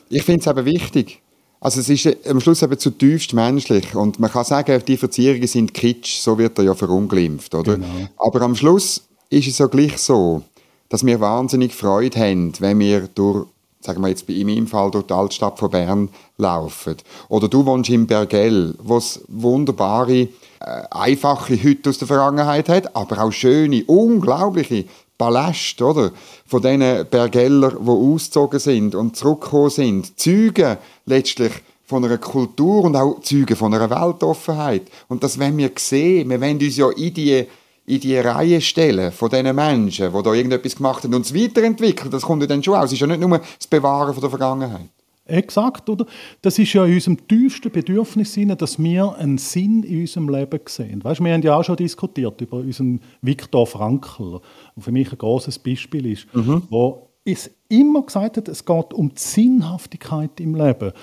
Ich 0.09 0.23
finde 0.23 0.39
es 0.39 0.47
aber 0.47 0.65
wichtig, 0.65 1.21
also 1.59 1.79
es 1.79 1.89
ist 1.89 2.05
äh, 2.05 2.17
am 2.29 2.39
Schluss 2.39 2.61
eben 2.61 2.77
zutiefst 2.77 3.33
menschlich 3.33 3.95
und 3.95 4.19
man 4.19 4.31
kann 4.31 4.45
sagen, 4.45 4.81
die 4.87 4.97
Verzierungen 4.97 5.47
sind 5.47 5.73
kitsch, 5.73 6.19
so 6.19 6.37
wird 6.37 6.57
er 6.59 6.65
ja 6.65 6.75
verunglimpft, 6.75 7.55
oder? 7.55 7.75
Genau. 7.75 7.87
Aber 8.17 8.41
am 8.41 8.55
Schluss 8.55 9.03
ist 9.29 9.47
es 9.47 9.57
ja 9.57 9.67
gleich 9.67 9.97
so, 9.97 10.43
dass 10.89 11.05
wir 11.05 11.19
wahnsinnig 11.19 11.73
Freude 11.73 12.19
haben, 12.19 12.53
wenn 12.59 12.79
wir 12.79 13.07
durch, 13.13 13.47
sagen 13.81 14.01
wir 14.01 14.09
jetzt 14.09 14.29
in 14.29 14.47
meinem 14.47 14.67
Fall, 14.67 14.91
durch 14.91 15.05
die 15.05 15.13
Altstadt 15.13 15.59
von 15.59 15.71
Bern 15.71 16.09
laufen. 16.37 16.95
Oder 17.29 17.47
du 17.47 17.65
wohnst 17.65 17.89
in 17.89 18.07
Bergell, 18.07 18.73
wo 18.81 18.97
es 18.97 19.21
wunderbare, 19.27 20.13
äh, 20.13 20.29
einfache 20.91 21.61
Hütte 21.61 21.89
aus 21.89 21.97
der 21.97 22.07
Vergangenheit 22.07 22.69
hat, 22.69 22.95
aber 22.95 23.23
auch 23.23 23.31
schöne, 23.31 23.83
unglaubliche 23.85 24.85
Ballast, 25.17 25.81
oder? 25.81 26.11
Von 26.45 26.61
diesen 26.61 27.05
Bergeller, 27.09 27.71
die 27.71 27.89
ausgezogen 27.89 28.59
sind 28.59 28.95
und 28.95 29.15
zurückgekommen 29.15 29.69
sind. 29.69 30.19
Zeugen 30.19 30.77
letztlich 31.05 31.51
von 31.85 32.03
einer 32.03 32.17
Kultur 32.17 32.83
und 32.83 32.95
auch 32.95 33.21
Zeugen 33.21 33.55
von 33.55 33.73
einer 33.73 33.89
Weltoffenheit. 33.89 34.83
Und 35.07 35.23
das 35.23 35.39
wollen 35.39 35.57
wir 35.57 35.71
sehen. 35.77 36.29
Wir 36.29 36.41
wollen 36.41 36.59
uns 36.59 36.77
ja 36.77 36.89
in 36.89 37.13
die, 37.13 37.45
in 37.85 37.99
die 37.99 38.17
Reihe 38.17 38.59
stellen 38.59 39.11
von 39.11 39.29
diesen 39.29 39.55
Menschen, 39.55 40.13
die 40.13 40.23
da 40.23 40.33
irgendetwas 40.33 40.75
gemacht 40.75 41.03
haben 41.03 41.13
und 41.13 41.25
es 41.25 41.33
weiterentwickeln, 41.33 42.11
das 42.11 42.23
kommt 42.23 42.41
ja 42.41 42.47
dann 42.47 42.61
schon 42.61 42.75
aus. 42.75 42.85
Es 42.85 42.93
ist 42.93 42.99
ja 42.99 43.07
nicht 43.07 43.21
nur 43.21 43.39
das 43.39 43.67
Bewahren 43.67 44.13
von 44.13 44.21
der 44.21 44.29
Vergangenheit. 44.29 44.89
Exakt, 45.27 45.89
oder? 45.89 46.05
Das 46.41 46.57
ist 46.57 46.73
ja 46.73 46.85
in 46.85 46.93
unserem 46.93 47.27
tiefsten 47.27 47.71
Bedürfnis, 47.71 48.37
dass 48.57 48.81
wir 48.81 49.15
einen 49.15 49.37
Sinn 49.37 49.83
in 49.83 50.01
unserem 50.01 50.29
Leben 50.29 50.59
sehen. 50.67 51.03
Weißt, 51.03 51.23
wir 51.23 51.33
haben 51.33 51.41
ja 51.41 51.55
auch 51.55 51.63
schon 51.63 51.75
diskutiert 51.75 52.39
über 52.41 52.57
unseren 52.57 53.01
Viktor 53.21 53.67
Frankl, 53.67 54.39
der 54.75 54.83
für 54.83 54.91
mich 54.91 55.11
ein 55.11 55.17
großes 55.17 55.59
Beispiel 55.59 56.05
ist, 56.07 56.33
mhm. 56.33 56.63
wo 56.69 57.07
es 57.25 57.51
immer 57.67 58.03
gesagt 58.03 58.37
hat, 58.37 58.47
es 58.47 58.63
geht 58.63 58.93
um 58.93 59.09
die 59.09 59.19
Sinnhaftigkeit 59.19 60.39
im 60.39 60.55
Leben. 60.55 60.93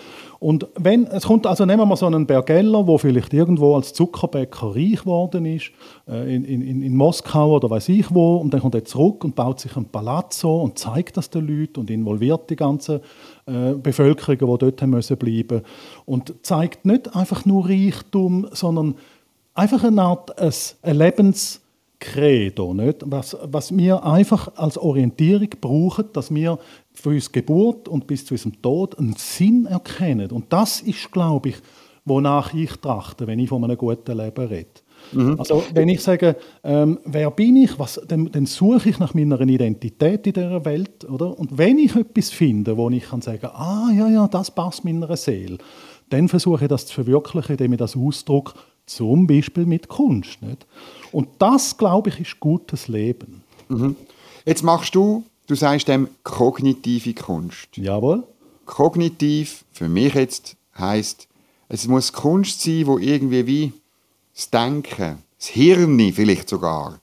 Und 0.44 0.66
wenn, 0.76 1.06
es 1.06 1.24
kommt, 1.24 1.46
also 1.46 1.64
nehmen 1.64 1.80
wir 1.80 1.86
mal 1.86 1.96
so 1.96 2.04
einen 2.04 2.26
Bergeller, 2.26 2.84
der 2.84 2.98
vielleicht 2.98 3.32
irgendwo 3.32 3.76
als 3.76 3.94
Zuckerbäcker 3.94 4.76
reich 4.76 5.00
geworden 5.00 5.46
ist, 5.46 5.70
äh, 6.06 6.36
in, 6.36 6.44
in, 6.44 6.82
in 6.82 6.94
Moskau 6.94 7.56
oder 7.56 7.70
weiß 7.70 7.88
ich 7.88 8.14
wo, 8.14 8.36
und 8.36 8.52
dann 8.52 8.60
kommt 8.60 8.74
er 8.74 8.84
zurück 8.84 9.24
und 9.24 9.34
baut 9.34 9.60
sich 9.60 9.74
ein 9.74 9.86
Palazzo 9.86 10.60
und 10.60 10.78
zeigt 10.78 11.16
das 11.16 11.30
den 11.30 11.46
Leuten 11.46 11.80
und 11.80 11.90
involviert 11.90 12.50
die 12.50 12.56
ganze 12.56 13.00
äh, 13.46 13.72
Bevölkerung, 13.72 14.36
die 14.36 14.58
dort 14.66 14.86
müssen 14.86 15.16
bleiben 15.16 15.62
und 16.04 16.34
zeigt 16.42 16.84
nicht 16.84 17.16
einfach 17.16 17.46
nur 17.46 17.66
Reichtum, 17.66 18.46
sondern 18.52 18.96
einfach 19.54 19.82
eine 19.82 20.02
Art 20.02 20.38
ein, 20.38 20.52
ein 20.82 20.98
Lebens 20.98 21.62
nicht? 22.16 23.02
Was, 23.06 23.36
was 23.42 23.76
wir 23.76 24.04
einfach 24.04 24.52
als 24.56 24.78
Orientierung 24.78 25.48
brauchen, 25.60 26.06
dass 26.12 26.34
wir 26.34 26.58
von 26.94 27.14
unserer 27.14 27.32
Geburt 27.32 27.88
und 27.88 28.06
bis 28.06 28.24
zu 28.24 28.34
unserem 28.34 28.60
Tod 28.62 28.98
einen 28.98 29.14
Sinn 29.16 29.66
erkennen. 29.66 30.30
Und 30.30 30.52
das 30.52 30.80
ist, 30.80 31.10
glaube 31.12 31.50
ich, 31.50 31.56
wonach 32.04 32.54
ich 32.54 32.70
trachte, 32.76 33.26
wenn 33.26 33.38
ich 33.38 33.48
von 33.48 33.64
einem 33.64 33.76
guten 33.76 34.16
Leben 34.16 34.46
rede. 34.46 34.68
Mhm. 35.12 35.38
Also 35.38 35.62
wenn 35.72 35.88
ich 35.88 36.02
sage, 36.02 36.36
ähm, 36.62 36.98
wer 37.04 37.30
bin 37.30 37.56
ich, 37.56 37.78
was, 37.78 38.00
dann, 38.06 38.30
dann, 38.30 38.46
suche 38.46 38.88
ich 38.88 38.98
nach 38.98 39.14
meiner 39.14 39.40
Identität 39.40 40.26
in 40.26 40.32
dieser 40.32 40.64
Welt, 40.64 41.04
oder? 41.04 41.38
Und 41.38 41.58
wenn 41.58 41.78
ich 41.78 41.94
etwas 41.94 42.30
finde, 42.30 42.76
wo 42.76 42.88
ich 42.90 43.04
kann 43.04 43.20
sagen, 43.20 43.46
ah 43.46 43.90
ja 43.94 44.08
ja, 44.08 44.28
das 44.28 44.50
passt 44.50 44.84
meiner 44.84 45.14
Seele, 45.16 45.58
dann 46.10 46.28
versuche 46.28 46.64
ich 46.64 46.68
das 46.68 46.86
zu 46.86 46.94
verwirklichen, 46.94 47.52
indem 47.52 47.72
ich 47.72 47.78
das 47.78 47.96
ausdrücke, 47.96 48.54
zum 48.86 49.26
Beispiel 49.26 49.66
mit 49.66 49.88
Kunst. 49.88 50.42
Nicht? 50.42 50.66
Und 51.12 51.28
das, 51.38 51.76
glaube 51.76 52.10
ich, 52.10 52.20
ist 52.20 52.40
gutes 52.40 52.88
Leben. 52.88 53.42
Mhm. 53.68 53.96
Jetzt 54.44 54.62
machst 54.62 54.94
du, 54.94 55.24
du 55.46 55.54
sagst 55.54 55.88
dem 55.88 56.08
kognitive 56.22 57.14
Kunst. 57.14 57.76
Jawohl. 57.76 58.24
Kognitiv, 58.64 59.64
für 59.72 59.88
mich 59.88 60.14
jetzt, 60.14 60.56
heißt 60.78 61.28
es 61.68 61.88
muss 61.88 62.12
Kunst 62.12 62.60
sein, 62.62 62.86
wo 62.86 62.98
irgendwie 62.98 63.46
wie 63.46 63.72
das 64.34 64.50
Denken, 64.50 65.18
das 65.38 65.48
Hirn 65.48 66.12
vielleicht 66.12 66.48
sogar, 66.48 67.00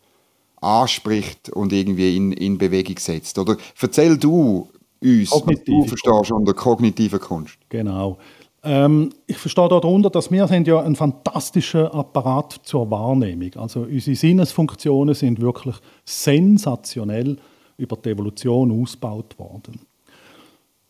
anspricht 0.61 1.49
und 1.49 1.73
irgendwie 1.73 2.15
in, 2.15 2.31
in 2.31 2.57
Bewegung 2.57 2.97
setzt. 2.99 3.39
Oder 3.39 3.57
erzähl 3.81 4.17
du 4.17 4.69
uns, 5.01 5.29
Kognitive 5.29 5.77
was 5.77 5.87
du 5.87 5.87
verstehst 5.87 6.31
unter 6.31 6.53
kognitiver 6.53 7.19
Kunst. 7.19 7.57
Genau. 7.69 8.17
Ähm, 8.63 9.09
ich 9.25 9.37
verstehe 9.37 9.67
darunter, 9.67 10.11
dass 10.11 10.29
wir 10.29 10.47
sind 10.47 10.67
ja 10.67 10.81
ein 10.81 10.95
fantastischer 10.95 11.93
Apparat 11.93 12.59
zur 12.63 12.91
Wahrnehmung. 12.91 13.55
Also 13.55 13.81
unsere 13.81 14.15
Sinnesfunktionen 14.15 15.15
sind 15.15 15.41
wirklich 15.41 15.75
sensationell 16.05 17.37
über 17.81 17.97
die 17.97 18.09
Evolution 18.09 18.71
ausgebaut 18.81 19.37
worden. 19.37 19.81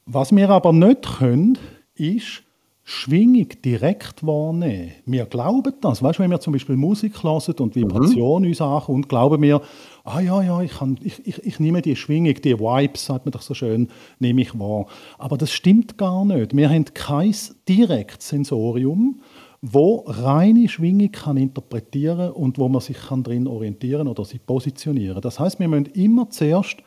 Was 0.06 0.36
wir 0.36 0.50
aber 0.50 0.74
nicht 0.74 1.04
können, 1.20 1.58
ist 1.96 2.44
Schwingung 2.84 3.48
direkt 3.64 4.26
wahrnehmen. 4.26 4.92
Wir 5.06 5.26
glauben 5.26 5.74
das. 5.82 6.04
Weißt 6.04 6.20
du, 6.20 6.24
wenn 6.24 6.32
wir 6.32 6.40
zum 6.40 6.54
Beispiel 6.54 6.76
Musik 6.76 7.24
hören 7.24 7.56
und 7.60 7.76
Vibration 7.76 8.42
mhm. 8.42 8.50
uns 8.50 8.60
ankommt, 8.60 9.08
glauben 9.08 9.42
wir, 9.42 9.62
ah 10.04 10.20
ja, 10.20 10.42
ja, 10.42 10.62
ich, 10.62 10.74
kann, 10.74 11.00
ich, 11.02 11.26
ich, 11.26 11.46
ich 11.46 11.60
nehme 11.60 11.82
die 11.82 11.96
Schwingung, 11.96 12.34
die 12.34 12.60
Vibes, 12.60 13.06
sagt 13.06 13.26
man 13.26 13.32
doch 13.32 13.44
so 13.44 13.54
schön, 13.54 13.88
nehme 14.20 14.42
ich 14.42 14.58
wahr. 14.60 14.88
Aber 15.20 15.38
das 15.38 15.52
stimmt 15.52 15.98
gar 15.98 16.26
nicht. 16.26 16.56
Wir 16.56 16.70
haben 16.70 16.86
kein 16.86 17.34
direktes 17.70 18.28
Sensorium, 18.30 19.22
wo 19.62 20.04
reine 20.08 20.68
Schwingung 20.68 21.12
kann 21.12 21.38
interpretieren 21.38 22.32
und 22.32 22.58
wo 22.58 22.68
man 22.68 22.82
sich 22.82 22.98
kann 22.98 23.24
drin 23.24 23.48
orientieren 23.48 24.08
oder 24.08 24.26
sich 24.26 24.44
positionieren. 24.46 25.22
Das 25.22 25.40
heißt, 25.40 25.60
wir 25.60 25.68
müssen 25.68 25.86
immer 25.88 26.30
zuerst 26.30 26.78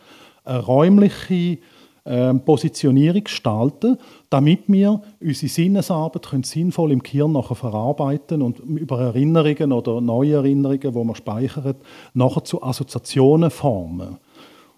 eine 0.45 0.59
räumliche 0.59 1.59
ähm, 2.07 2.45
Positionierung 2.45 3.25
gestalten, 3.25 3.97
damit 4.29 4.65
wir 4.67 5.01
unsere 5.21 5.49
Sinnesarbeit 5.49 6.27
können 6.27 6.43
sinnvoll 6.43 6.93
im 6.93 7.03
Gehirn 7.03 7.33
nachher 7.33 7.55
verarbeiten 7.55 8.43
und 8.43 8.59
über 8.59 9.01
Erinnerungen 9.01 9.73
oder 9.73 10.01
neue 10.01 10.35
Erinnerungen, 10.35 10.81
die 10.81 10.95
wir 10.95 11.15
speichern, 11.15 11.77
nachher 12.13 12.45
zu 12.45 12.63
Assoziationen 12.63 13.51
formen. 13.51 14.19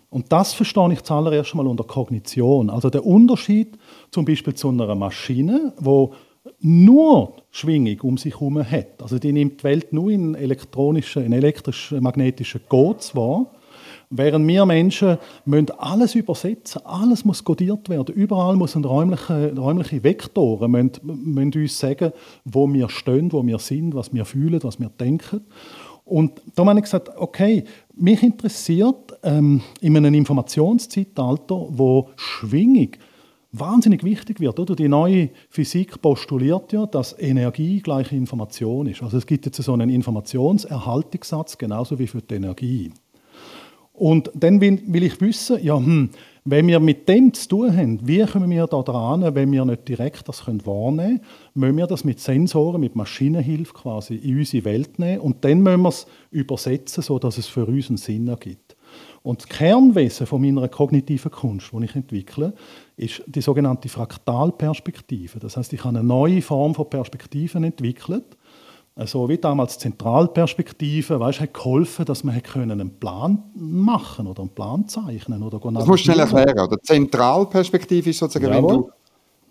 Und 0.08 0.30
das 0.30 0.54
verstehe 0.54 0.92
ich 0.92 1.02
zuallererst 1.02 1.54
mal 1.56 1.66
unter 1.66 1.82
Kognition. 1.82 2.70
Also 2.70 2.90
der 2.90 3.04
Unterschied 3.04 3.76
zum 4.12 4.24
Beispiel 4.24 4.54
zu 4.54 4.68
einer 4.68 4.94
Maschine, 4.94 5.72
wo 5.78 6.14
nur 6.60 7.34
Schwingung 7.50 8.00
um 8.02 8.18
sich 8.18 8.34
herum 8.34 8.58
hat. 8.58 9.02
Also 9.02 9.18
die 9.18 9.32
nimmt 9.32 9.60
die 9.60 9.64
Welt 9.64 9.92
nur 9.92 10.10
in 10.10 10.34
elektronischen, 10.34 11.24
in 11.24 11.32
elektrisch-magnetischen 11.32 12.60
Codes 12.68 13.14
wahr. 13.14 13.46
Während 14.08 14.46
wir 14.46 14.64
Menschen 14.66 15.18
müssen 15.44 15.70
alles 15.78 16.14
übersetzen, 16.14 16.82
alles 16.84 17.24
muss 17.24 17.42
kodiert 17.42 17.88
werden, 17.88 18.14
überall 18.14 18.54
muss 18.54 18.76
ein 18.76 18.84
räumliche, 18.84 19.52
räumliche 19.56 20.04
Vektoren 20.04 20.70
müssen, 20.70 21.00
müssen 21.02 21.60
uns 21.60 21.78
sagen, 21.78 22.12
wo 22.44 22.72
wir 22.72 22.88
stehen, 22.88 23.32
wo 23.32 23.44
wir 23.44 23.58
sind, 23.58 23.96
was 23.96 24.14
wir 24.14 24.24
fühlen, 24.24 24.62
was 24.62 24.78
wir 24.78 24.90
denken. 24.90 25.40
Und 26.04 26.40
da 26.54 26.64
habe 26.64 26.78
ich 26.78 26.84
gesagt, 26.84 27.10
okay, 27.16 27.64
mich 27.96 28.22
interessiert 28.22 29.18
ähm, 29.24 29.60
in 29.80 29.96
einem 29.96 30.14
Informationszeitalter, 30.14 31.66
wo 31.70 32.10
Schwingung 32.14 32.90
wahnsinnig 33.52 34.04
wichtig 34.04 34.40
wird. 34.40 34.58
Oder? 34.58 34.74
Die 34.76 34.88
neue 34.88 35.30
Physik 35.48 36.00
postuliert 36.02 36.72
ja, 36.72 36.86
dass 36.86 37.18
Energie 37.18 37.80
gleich 37.80 38.12
Information 38.12 38.86
ist. 38.86 39.02
Also 39.02 39.18
es 39.18 39.26
gibt 39.26 39.46
jetzt 39.46 39.62
so 39.62 39.72
einen 39.72 39.90
Informationserhaltungssatz, 39.90 41.58
genauso 41.58 41.98
wie 41.98 42.06
für 42.06 42.22
die 42.22 42.34
Energie. 42.34 42.90
Und 43.92 44.30
dann 44.34 44.60
will, 44.60 45.02
ich 45.02 45.20
wissen, 45.22 45.58
ja, 45.62 45.76
hm, 45.76 46.10
wenn 46.44 46.68
wir 46.68 46.78
mit 46.80 47.08
dem 47.08 47.32
zu 47.32 47.48
tun 47.48 47.76
haben, 47.76 48.06
wie 48.06 48.24
kommen 48.24 48.50
wir 48.50 48.66
da 48.66 48.82
dran, 48.82 49.34
wenn 49.34 49.50
wir 49.50 49.64
nicht 49.64 49.88
direkt 49.88 50.28
das 50.28 50.44
können 50.44 50.64
wahrnehmen 50.66 51.18
können, 51.18 51.20
müssen 51.54 51.76
wir 51.78 51.86
das 51.86 52.04
mit 52.04 52.20
Sensoren, 52.20 52.80
mit 52.80 52.94
Maschinenhilfe 52.94 53.72
quasi 53.72 54.16
in 54.16 54.38
unsere 54.38 54.64
Welt 54.66 54.98
nehmen 54.98 55.20
und 55.20 55.44
dann 55.44 55.62
müssen 55.62 55.82
wir 55.82 55.88
es 55.88 56.06
übersetzen, 56.30 57.02
sodass 57.02 57.38
es 57.38 57.46
für 57.46 57.64
uns 57.64 57.88
einen 57.88 57.96
Sinn 57.96 58.28
ergibt. 58.28 58.76
Und 59.22 59.40
das 59.40 59.48
Kernwesen 59.48 60.26
von 60.26 60.40
meiner 60.40 60.68
kognitiven 60.68 61.32
Kunst, 61.32 61.72
die 61.72 61.84
ich 61.84 61.96
entwickle, 61.96 62.54
ist 62.96 63.22
die 63.26 63.42
sogenannte 63.42 63.88
Fraktalperspektive. 63.88 65.38
Das 65.38 65.56
heißt, 65.56 65.72
ich 65.72 65.84
habe 65.84 65.98
eine 65.98 66.06
neue 66.06 66.40
Form 66.40 66.74
von 66.74 66.88
Perspektiven 66.88 67.64
entwickelt, 67.64 68.36
also 68.98 69.28
wie 69.28 69.36
damals 69.36 69.78
Zentralperspektive, 69.78 71.20
weißt, 71.20 71.40
hat 71.40 71.52
geholfen, 71.52 72.06
dass 72.06 72.24
man 72.24 72.34
einen 72.56 72.98
Plan 72.98 73.42
machen 73.54 74.26
oder 74.26 74.40
einen 74.40 74.54
Plan 74.54 74.88
zeichnen 74.88 75.42
oder 75.42 75.58
Das 75.58 75.86
musst 75.86 76.06
du 76.08 76.12
schnell 76.12 76.20
erklären. 76.20 76.68
Die 76.70 76.80
Zentralperspektive 76.80 78.08
ist 78.08 78.18
sozusagen, 78.18 78.46
Jawohl. 78.50 78.70
wenn 78.70 78.78
du 78.78 78.90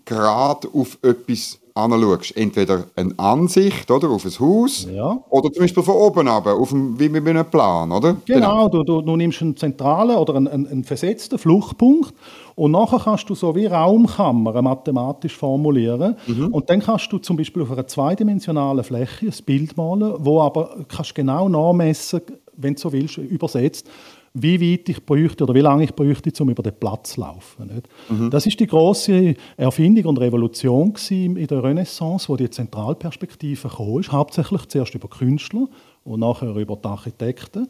gerade 0.05 0.67
auf 0.73 0.97
etwas 1.01 1.59
anschaust. 1.75 2.37
Entweder 2.37 2.85
eine 2.95 3.13
Ansicht 3.17 3.91
oder, 3.91 4.09
auf 4.09 4.25
ein 4.25 4.31
Haus 4.39 4.87
ja. 4.91 5.19
oder 5.29 5.51
zum 5.51 5.63
Beispiel 5.63 5.83
von 5.83 5.95
oben 5.95 6.27
ab, 6.27 6.47
auf 6.47 6.69
dem, 6.69 6.97
wie 6.97 7.09
mit 7.09 7.27
einem 7.27 7.45
Plan, 7.45 7.91
oder? 7.91 8.15
Genau, 8.25 8.67
genau. 8.67 8.69
Du, 8.69 8.83
du, 8.83 9.01
du, 9.01 9.15
nimmst 9.17 9.41
einen 9.41 9.57
zentralen 9.57 10.15
oder 10.15 10.35
einen, 10.35 10.67
einen, 10.67 10.83
versetzten 10.85 11.37
Fluchtpunkt 11.37 12.13
und 12.55 12.71
nachher 12.71 12.99
kannst 12.99 13.29
du 13.29 13.35
so 13.35 13.53
wie 13.55 13.65
Raumkammer 13.65 14.61
mathematisch 14.61 15.35
formulieren 15.35 16.15
mhm. 16.25 16.47
und 16.47 16.69
dann 16.69 16.79
kannst 16.79 17.11
du 17.11 17.17
zum 17.17 17.35
Beispiel 17.35 17.63
auf 17.63 17.71
einer 17.71 17.87
zweidimensionalen 17.87 18.83
Fläche 18.85 19.25
ein 19.25 19.45
Bild 19.45 19.75
malen, 19.75 20.13
wo 20.19 20.41
aber 20.41 20.85
kannst 20.87 21.13
genau 21.13 21.49
nachmessen, 21.49 22.21
wenn 22.55 22.75
du 22.75 22.79
so 22.79 22.93
willst, 22.93 23.17
übersetzt, 23.17 23.89
wie 24.35 24.59
weit 24.61 24.89
ich 24.89 25.03
bräuchte 25.03 25.45
oder 25.45 25.53
wie 25.53 25.61
lange 25.61 25.85
ich 25.85 25.93
bräuchte, 25.93 26.31
um 26.43 26.49
über 26.49 26.61
den 26.61 26.73
Platz 26.77 27.13
zu 27.13 27.21
laufen. 27.21 27.81
Mhm. 28.09 28.29
Das 28.29 28.45
ist 28.45 28.59
die 28.59 28.67
große 28.67 29.33
Erfindung 29.55 30.05
und 30.05 30.19
Revolution 30.19 30.93
in 31.09 31.47
der 31.47 31.63
Renaissance, 31.63 32.27
wo 32.27 32.35
die 32.35 32.49
Zentralperspektive 32.49 33.69
kam, 33.69 34.03
hauptsächlich 34.11 34.67
zuerst 34.67 34.93
über 34.93 35.07
Künstler 35.07 35.67
und 36.03 36.19
nachher 36.19 36.53
über 36.55 36.75
die 36.75 36.87
Architekten. 36.87 37.67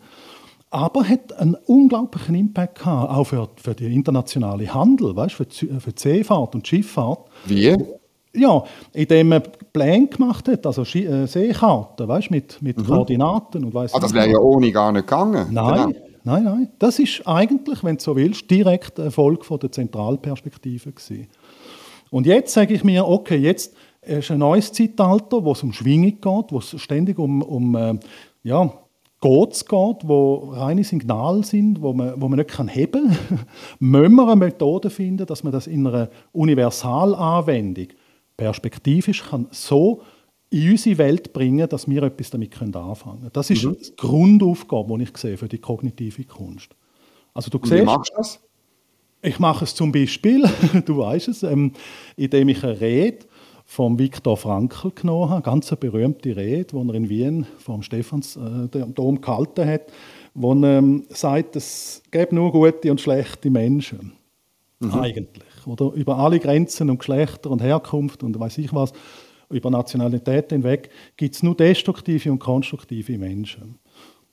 Aber 0.71 1.07
hat 1.07 1.37
einen 1.39 1.55
unglaublichen 1.67 2.35
Impact 2.35 2.79
gehabt, 2.79 3.11
auch 3.11 3.25
für, 3.25 3.47
für 3.57 3.75
den 3.75 3.91
internationalen 3.91 4.73
Handel, 4.73 5.15
weißt, 5.15 5.35
für, 5.35 5.45
die, 5.45 5.67
für 5.79 5.93
die 5.93 6.01
Seefahrt 6.01 6.55
und 6.55 6.65
die 6.65 6.77
Schifffahrt. 6.77 7.19
Wie? 7.45 7.77
Ja, 8.33 8.63
indem 8.91 9.29
man 9.29 9.43
Pläne 9.71 10.07
gemacht 10.07 10.49
hat, 10.49 10.65
also 10.65 10.81
äh, 10.81 11.27
Seekarten, 11.27 12.07
weißt, 12.07 12.31
mit, 12.31 12.61
mit 12.61 12.77
mhm. 12.77 12.85
Koordinaten 12.85 13.63
und 13.63 13.73
weiss 13.73 13.93
ah, 13.93 13.99
Das 13.99 14.13
wäre 14.13 14.29
ja 14.29 14.39
ohne 14.39 14.71
gar 14.71 14.91
nicht 14.91 15.07
gegangen. 15.07 15.47
Nein, 15.51 15.93
genau. 15.93 16.04
Nein, 16.25 16.43
nein. 16.43 16.69
Das 16.79 16.97
ist 16.97 17.25
eigentlich, 17.27 17.83
wenn 17.83 17.97
du 17.97 18.03
so 18.03 18.15
willst, 18.15 18.49
direkt 18.49 18.99
ein 18.99 19.05
Erfolg 19.05 19.45
von 19.45 19.59
der 19.59 19.71
Zentralperspektive 19.71 20.91
gewesen. 20.91 21.27
Und 22.09 22.25
jetzt 22.25 22.53
sage 22.53 22.73
ich 22.73 22.83
mir, 22.83 23.07
okay, 23.07 23.37
jetzt 23.37 23.75
ist 24.01 24.31
ein 24.31 24.39
neues 24.39 24.73
Zeitalter, 24.73 25.43
wo 25.43 25.51
es 25.51 25.61
um 25.61 25.71
Schwingung 25.71 26.19
geht, 26.19 26.51
wo 26.51 26.57
es 26.57 26.81
ständig 26.81 27.19
um, 27.19 27.43
um 27.43 27.75
äh, 27.75 27.99
ja, 28.43 28.73
Codes 29.19 29.65
geht, 29.65 30.07
wo 30.07 30.49
reine 30.51 30.83
Signale 30.83 31.43
sind, 31.43 31.81
wo 31.81 31.93
man, 31.93 32.19
wo 32.19 32.27
man 32.27 32.39
nicht 32.39 32.57
heben 32.73 33.09
kann, 33.09 33.39
müssen 33.79 34.15
wir 34.15 34.27
eine 34.27 34.35
Methode 34.35 34.89
finden, 34.89 35.27
dass 35.27 35.43
man 35.43 35.53
das 35.53 35.67
in 35.67 35.85
einer 35.85 36.09
Universalanwendung 36.31 37.87
perspektivisch 38.35 39.23
kann 39.29 39.47
so 39.51 40.01
in 40.55 40.71
unsere 40.71 40.97
Welt 40.97 41.33
bringen, 41.33 41.67
dass 41.67 41.89
wir 41.89 42.03
etwas 42.03 42.29
damit 42.29 42.61
anfangen 42.61 42.95
können. 43.19 43.29
Das 43.33 43.49
ist 43.49 43.65
mhm. 43.65 43.75
die 43.77 43.95
Grundaufgabe, 43.97 44.97
die 44.97 45.03
ich 45.03 45.17
sehe 45.17 45.37
für 45.37 45.49
die 45.49 45.57
kognitive 45.57 46.23
Kunst. 46.23 46.69
Also 47.33 47.49
du 47.49 47.59
siehst, 47.61 47.81
wie 47.81 47.85
machst 47.85 48.11
du 48.11 48.17
das? 48.17 48.39
Ich 49.21 49.39
mache 49.39 49.65
es 49.65 49.75
zum 49.75 49.91
Beispiel, 49.91 50.47
du 50.85 50.97
weißt 50.97 51.27
es, 51.27 51.43
ähm, 51.43 51.73
indem 52.15 52.47
ich 52.47 52.63
eine 52.63 52.79
Rede 52.79 53.25
vom 53.65 53.99
Viktor 53.99 54.37
Frankl 54.37 54.91
genommen 54.91 55.29
habe, 55.29 55.41
ganz 55.41 55.71
eine 55.71 55.77
berühmte 55.77 56.35
Rede, 56.37 56.67
die 56.71 56.87
er 56.87 56.93
in 56.93 57.09
Wien 57.09 57.47
vom 57.57 57.81
Stephansdom 57.81 59.15
äh, 59.15 59.19
gehalten 59.19 59.67
hat, 59.67 59.91
wo 60.35 60.53
er 60.53 60.77
ähm, 60.77 61.05
sagt, 61.09 61.57
es 61.57 62.01
gäbe 62.11 62.33
nur 62.33 62.53
gute 62.53 62.91
und 62.91 63.01
schlechte 63.01 63.49
Menschen. 63.49 64.13
Mhm. 64.79 64.93
Eigentlich. 64.93 65.43
Oder 65.65 65.91
über 65.93 66.17
alle 66.17 66.39
Grenzen 66.39 66.89
und 66.89 66.99
Geschlechter 66.99 67.49
und 67.49 67.61
Herkunft 67.61 68.23
und 68.23 68.39
weiß 68.39 68.59
ich 68.59 68.73
was, 68.73 68.93
über 69.49 69.69
Nationalität 69.69 70.51
hinweg, 70.51 70.89
gibt 71.17 71.35
es 71.35 71.43
nur 71.43 71.55
destruktive 71.55 72.31
und 72.31 72.39
konstruktive 72.39 73.17
Menschen. 73.17 73.79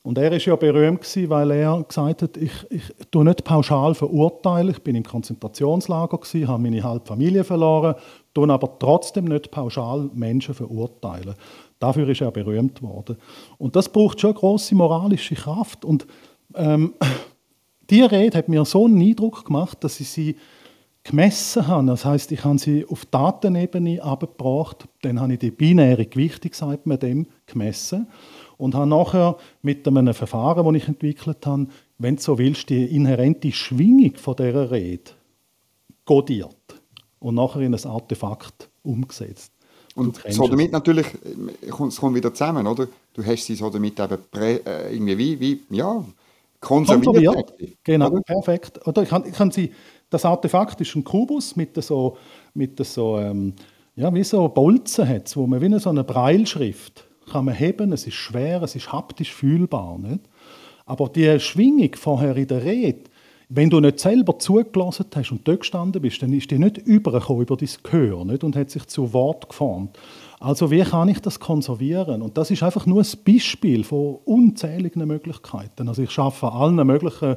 Und 0.04 0.18
er 0.18 0.32
ist 0.32 0.46
ja 0.46 0.56
berühmt 0.56 1.02
gewesen, 1.02 1.30
weil 1.30 1.52
er 1.52 1.84
gesagt 1.86 2.22
hat, 2.22 2.36
ich, 2.36 2.52
ich 2.70 2.82
tue 3.12 3.24
nicht 3.24 3.44
pauschal 3.44 3.94
verurteilen. 3.94 4.70
Ich 4.70 4.82
bin 4.82 4.96
im 4.96 5.04
Konzentrationslager 5.04 6.18
gewesen, 6.18 6.48
habe 6.48 6.62
meine 6.62 6.82
halbe 6.82 7.06
Familie 7.06 7.44
verloren, 7.44 7.94
tue 8.34 8.50
aber 8.50 8.78
trotzdem 8.80 9.26
nicht 9.26 9.52
pauschal 9.52 10.10
Menschen 10.12 10.54
verurteilen. 10.54 11.34
Dafür 11.78 12.08
ist 12.08 12.20
er 12.20 12.32
berühmt 12.32 12.82
worden. 12.82 13.16
Und 13.58 13.76
das 13.76 13.88
braucht 13.88 14.20
schon 14.20 14.34
große 14.34 14.74
moralische 14.74 15.36
Kraft. 15.36 15.84
Und 15.84 16.06
ähm, 16.56 16.94
diese 17.88 18.10
Rede 18.10 18.38
hat 18.38 18.48
mir 18.48 18.64
so 18.64 18.86
einen 18.86 19.00
Eindruck 19.00 19.44
gemacht, 19.44 19.84
dass 19.84 20.00
ich 20.00 20.08
sie 20.08 20.36
gemessen 21.04 21.66
habe. 21.66 21.86
Das 21.86 22.04
heißt, 22.04 22.32
ich 22.32 22.44
habe 22.44 22.58
sie 22.58 22.86
auf 22.86 23.04
Datenebene 23.06 24.02
abgebracht. 24.02 24.88
Dann 25.02 25.20
habe 25.20 25.34
ich 25.34 25.38
die 25.40 25.50
binäre 25.50 26.06
Gewichtung, 26.06 26.52
sagt 26.52 26.86
man 26.86 26.98
dem, 26.98 27.26
gemessen 27.46 28.06
und 28.58 28.74
habe 28.74 28.86
nachher 28.86 29.36
mit 29.62 29.86
einem 29.88 30.14
Verfahren, 30.14 30.64
das 30.64 30.82
ich 30.82 30.88
entwickelt 30.88 31.44
habe, 31.46 31.66
wenn 31.98 32.16
du 32.16 32.22
so 32.22 32.38
willst, 32.38 32.70
die 32.70 32.84
inhärente 32.84 33.50
Schwingung 33.50 34.14
von 34.16 34.36
dieser 34.36 34.70
Rede 34.70 35.10
kodiert 36.04 36.80
und 37.18 37.34
nachher 37.34 37.60
in 37.60 37.74
ein 37.74 37.84
Artefakt 37.84 38.68
umgesetzt. 38.82 39.52
Und 39.94 40.22
so 40.28 40.48
damit 40.48 40.66
es. 40.66 40.72
natürlich, 40.72 41.06
es 41.60 41.96
kommt 41.96 42.14
wieder 42.14 42.32
zusammen, 42.32 42.66
oder? 42.66 42.88
Du 43.12 43.24
hast 43.24 43.44
sie 43.44 43.54
so 43.54 43.68
damit 43.68 44.00
eben 44.00 44.18
prä, 44.30 44.60
äh, 44.64 44.94
irgendwie 44.94 45.18
wie, 45.18 45.40
wie, 45.40 45.76
ja, 45.76 46.02
konserviert. 46.60 47.34
konserviert. 47.34 47.76
Genau, 47.84 48.10
oder? 48.10 48.22
perfekt. 48.22 48.86
Oder 48.86 49.02
ich 49.02 49.08
kann, 49.08 49.26
ich 49.26 49.34
kann 49.34 49.50
sie, 49.50 49.70
das 50.12 50.24
Artefakt 50.24 50.80
ist 50.80 50.94
ein 50.94 51.04
Kubus 51.04 51.56
mit 51.56 51.82
so, 51.82 52.16
mit 52.54 52.84
so 52.84 53.18
ähm, 53.18 53.54
ja, 53.96 54.12
wie 54.14 54.24
so 54.24 54.48
Bolzen 54.48 55.08
hat, 55.08 55.34
wo 55.36 55.46
man 55.46 55.60
wie 55.60 55.66
eine 55.66 55.80
so 55.80 55.90
eine 55.90 56.04
Breilschrift 56.04 57.06
kann 57.30 57.44
man 57.46 57.54
heben, 57.54 57.92
es 57.92 58.06
ist 58.06 58.14
schwer, 58.14 58.62
es 58.62 58.74
ist 58.74 58.92
haptisch 58.92 59.32
fühlbar. 59.32 59.98
Nicht? 59.98 60.20
Aber 60.84 61.08
die 61.08 61.38
Schwingung 61.40 61.94
vorher 61.94 62.36
in 62.36 62.46
der 62.46 62.64
Rede, 62.64 63.04
wenn 63.48 63.70
du 63.70 63.80
nicht 63.80 64.00
selber 64.00 64.38
zugelassen 64.38 65.06
hast 65.14 65.30
und 65.30 65.46
dort 65.46 65.60
gestanden 65.60 66.02
bist, 66.02 66.22
dann 66.22 66.32
ist 66.32 66.50
die 66.50 66.58
nicht 66.58 66.78
übergekommen 66.78 67.42
über 67.42 67.56
dein 67.56 67.68
Gehör 67.82 68.24
nicht? 68.24 68.44
und 68.44 68.56
hat 68.56 68.70
sich 68.70 68.86
zu 68.86 69.12
Wort 69.12 69.48
geformt. 69.48 69.98
Also 70.40 70.70
wie 70.70 70.82
kann 70.82 71.08
ich 71.08 71.20
das 71.20 71.38
konservieren? 71.38 72.22
Und 72.22 72.36
das 72.36 72.50
ist 72.50 72.62
einfach 72.62 72.86
nur 72.86 73.02
ein 73.02 73.24
Beispiel 73.24 73.84
von 73.84 74.16
unzähligen 74.24 75.06
Möglichkeiten. 75.06 75.88
Also 75.88 76.02
ich 76.02 76.10
schaffe 76.10 76.50
allen 76.50 76.84
möglichen 76.86 77.36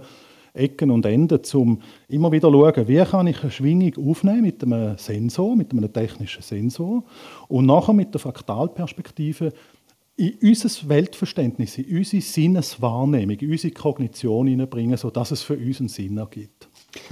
Ecken 0.56 0.92
und 0.92 1.06
Enden, 1.06 1.40
um 1.54 1.80
immer 2.08 2.32
wieder 2.32 2.52
zu 2.52 2.60
schauen, 2.60 2.88
wie 2.88 3.04
kann 3.04 3.28
ich 3.28 3.42
eine 3.42 3.52
Schwingung 3.52 4.10
aufnehmen 4.10 4.42
mit 4.42 4.64
einem 4.64 4.98
Sensor, 4.98 5.56
mit 5.56 5.72
einem 5.72 5.92
technischen 5.92 6.42
Sensor 6.42 7.04
und 7.48 7.66
nachher 7.66 7.94
mit 7.94 8.14
der 8.14 8.20
Fraktalperspektive 8.20 9.52
in 10.18 10.34
unser 10.42 10.70
Weltverständnis, 10.88 11.78
in 11.78 11.98
unsere 11.98 12.22
Sinneswahrnehmung, 12.22 13.38
in 13.38 13.52
unsere 13.52 13.74
Kognition 13.74 14.48
hineinbringen, 14.48 14.98
sodass 14.98 15.32
es 15.32 15.42
für 15.42 15.58
uns 15.58 15.80
einen 15.80 15.90
Sinn 15.90 16.18
ergibt. 16.18 16.70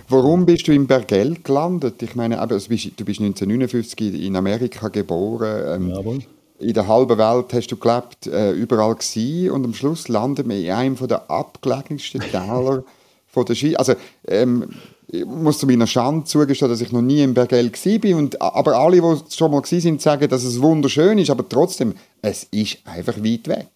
Warum 0.07 0.45
bist 0.45 0.67
du 0.67 0.71
in 0.71 0.87
Bergell 0.87 1.35
gelandet? 1.43 2.01
Ich 2.01 2.15
meine, 2.15 2.37
du 2.37 2.47
bist 2.47 3.19
1959 3.19 4.25
in 4.25 4.35
Amerika 4.37 4.87
geboren. 4.87 5.91
Ähm, 5.91 6.23
in 6.59 6.73
der 6.73 6.87
halben 6.87 7.17
Welt 7.17 7.53
hast 7.53 7.67
du 7.67 7.77
gelebt, 7.77 8.27
äh, 8.27 8.51
überall 8.51 8.95
gewesen, 8.95 9.51
und 9.51 9.65
am 9.65 9.73
Schluss 9.73 10.07
landet 10.07 10.47
man 10.47 10.57
in 10.57 10.71
einem 10.71 10.95
der 10.95 11.29
abgelegensten 11.29 12.21
Täler 12.21 12.83
von 13.33 13.45
der 13.45 13.55
Schweiz. 13.55 13.75
Also, 13.75 13.95
ähm, 14.27 14.69
ich 15.07 15.25
muss 15.25 15.57
zu 15.57 15.67
meiner 15.67 15.87
Schande 15.87 16.23
zugestehen, 16.23 16.69
dass 16.69 16.81
ich 16.81 16.91
noch 16.91 17.01
nie 17.01 17.21
in 17.21 17.33
Bergell 17.33 17.71
war. 17.71 18.17
Und, 18.17 18.41
aber 18.41 18.77
alle, 18.77 19.01
die 19.01 19.35
schon 19.35 19.51
mal 19.51 19.61
waren, 19.61 19.99
sagen, 19.99 20.29
dass 20.29 20.43
es 20.43 20.61
wunderschön 20.61 21.17
ist, 21.17 21.29
aber 21.29 21.47
trotzdem, 21.47 21.93
es 22.21 22.45
ist 22.45 22.77
einfach 22.85 23.17
weit 23.17 23.47
weg. 23.47 23.69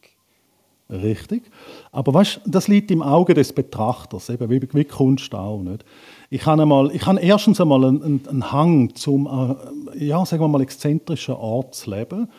Richtig. 0.89 1.43
Aber 1.91 2.13
weißt, 2.13 2.41
das 2.45 2.69
liegt 2.69 2.91
im 2.91 3.01
Auge 3.01 3.33
des 3.33 3.51
Betrachters, 3.51 4.29
eben 4.29 4.49
wie, 4.49 4.61
wie 4.71 4.85
Kunst 4.85 5.33
auch. 5.35 5.61
Nicht? 5.61 5.83
Ich 6.29 6.45
habe, 6.45 6.61
einmal, 6.61 6.91
ich 6.95 7.05
habe 7.05 7.19
erstens 7.19 7.59
einmal 7.59 7.83
einen, 7.83 8.21
einen 8.27 8.51
Hang 8.51 8.95
zum, 8.95 9.27
äh, 9.27 10.05
ja, 10.05 10.25
sagen 10.25 10.43
wir 10.43 10.47
mal, 10.47 10.61
exzentrischen 10.61 11.35
Ort 11.35 11.75
zu 11.75 11.89
leben. 11.89 12.29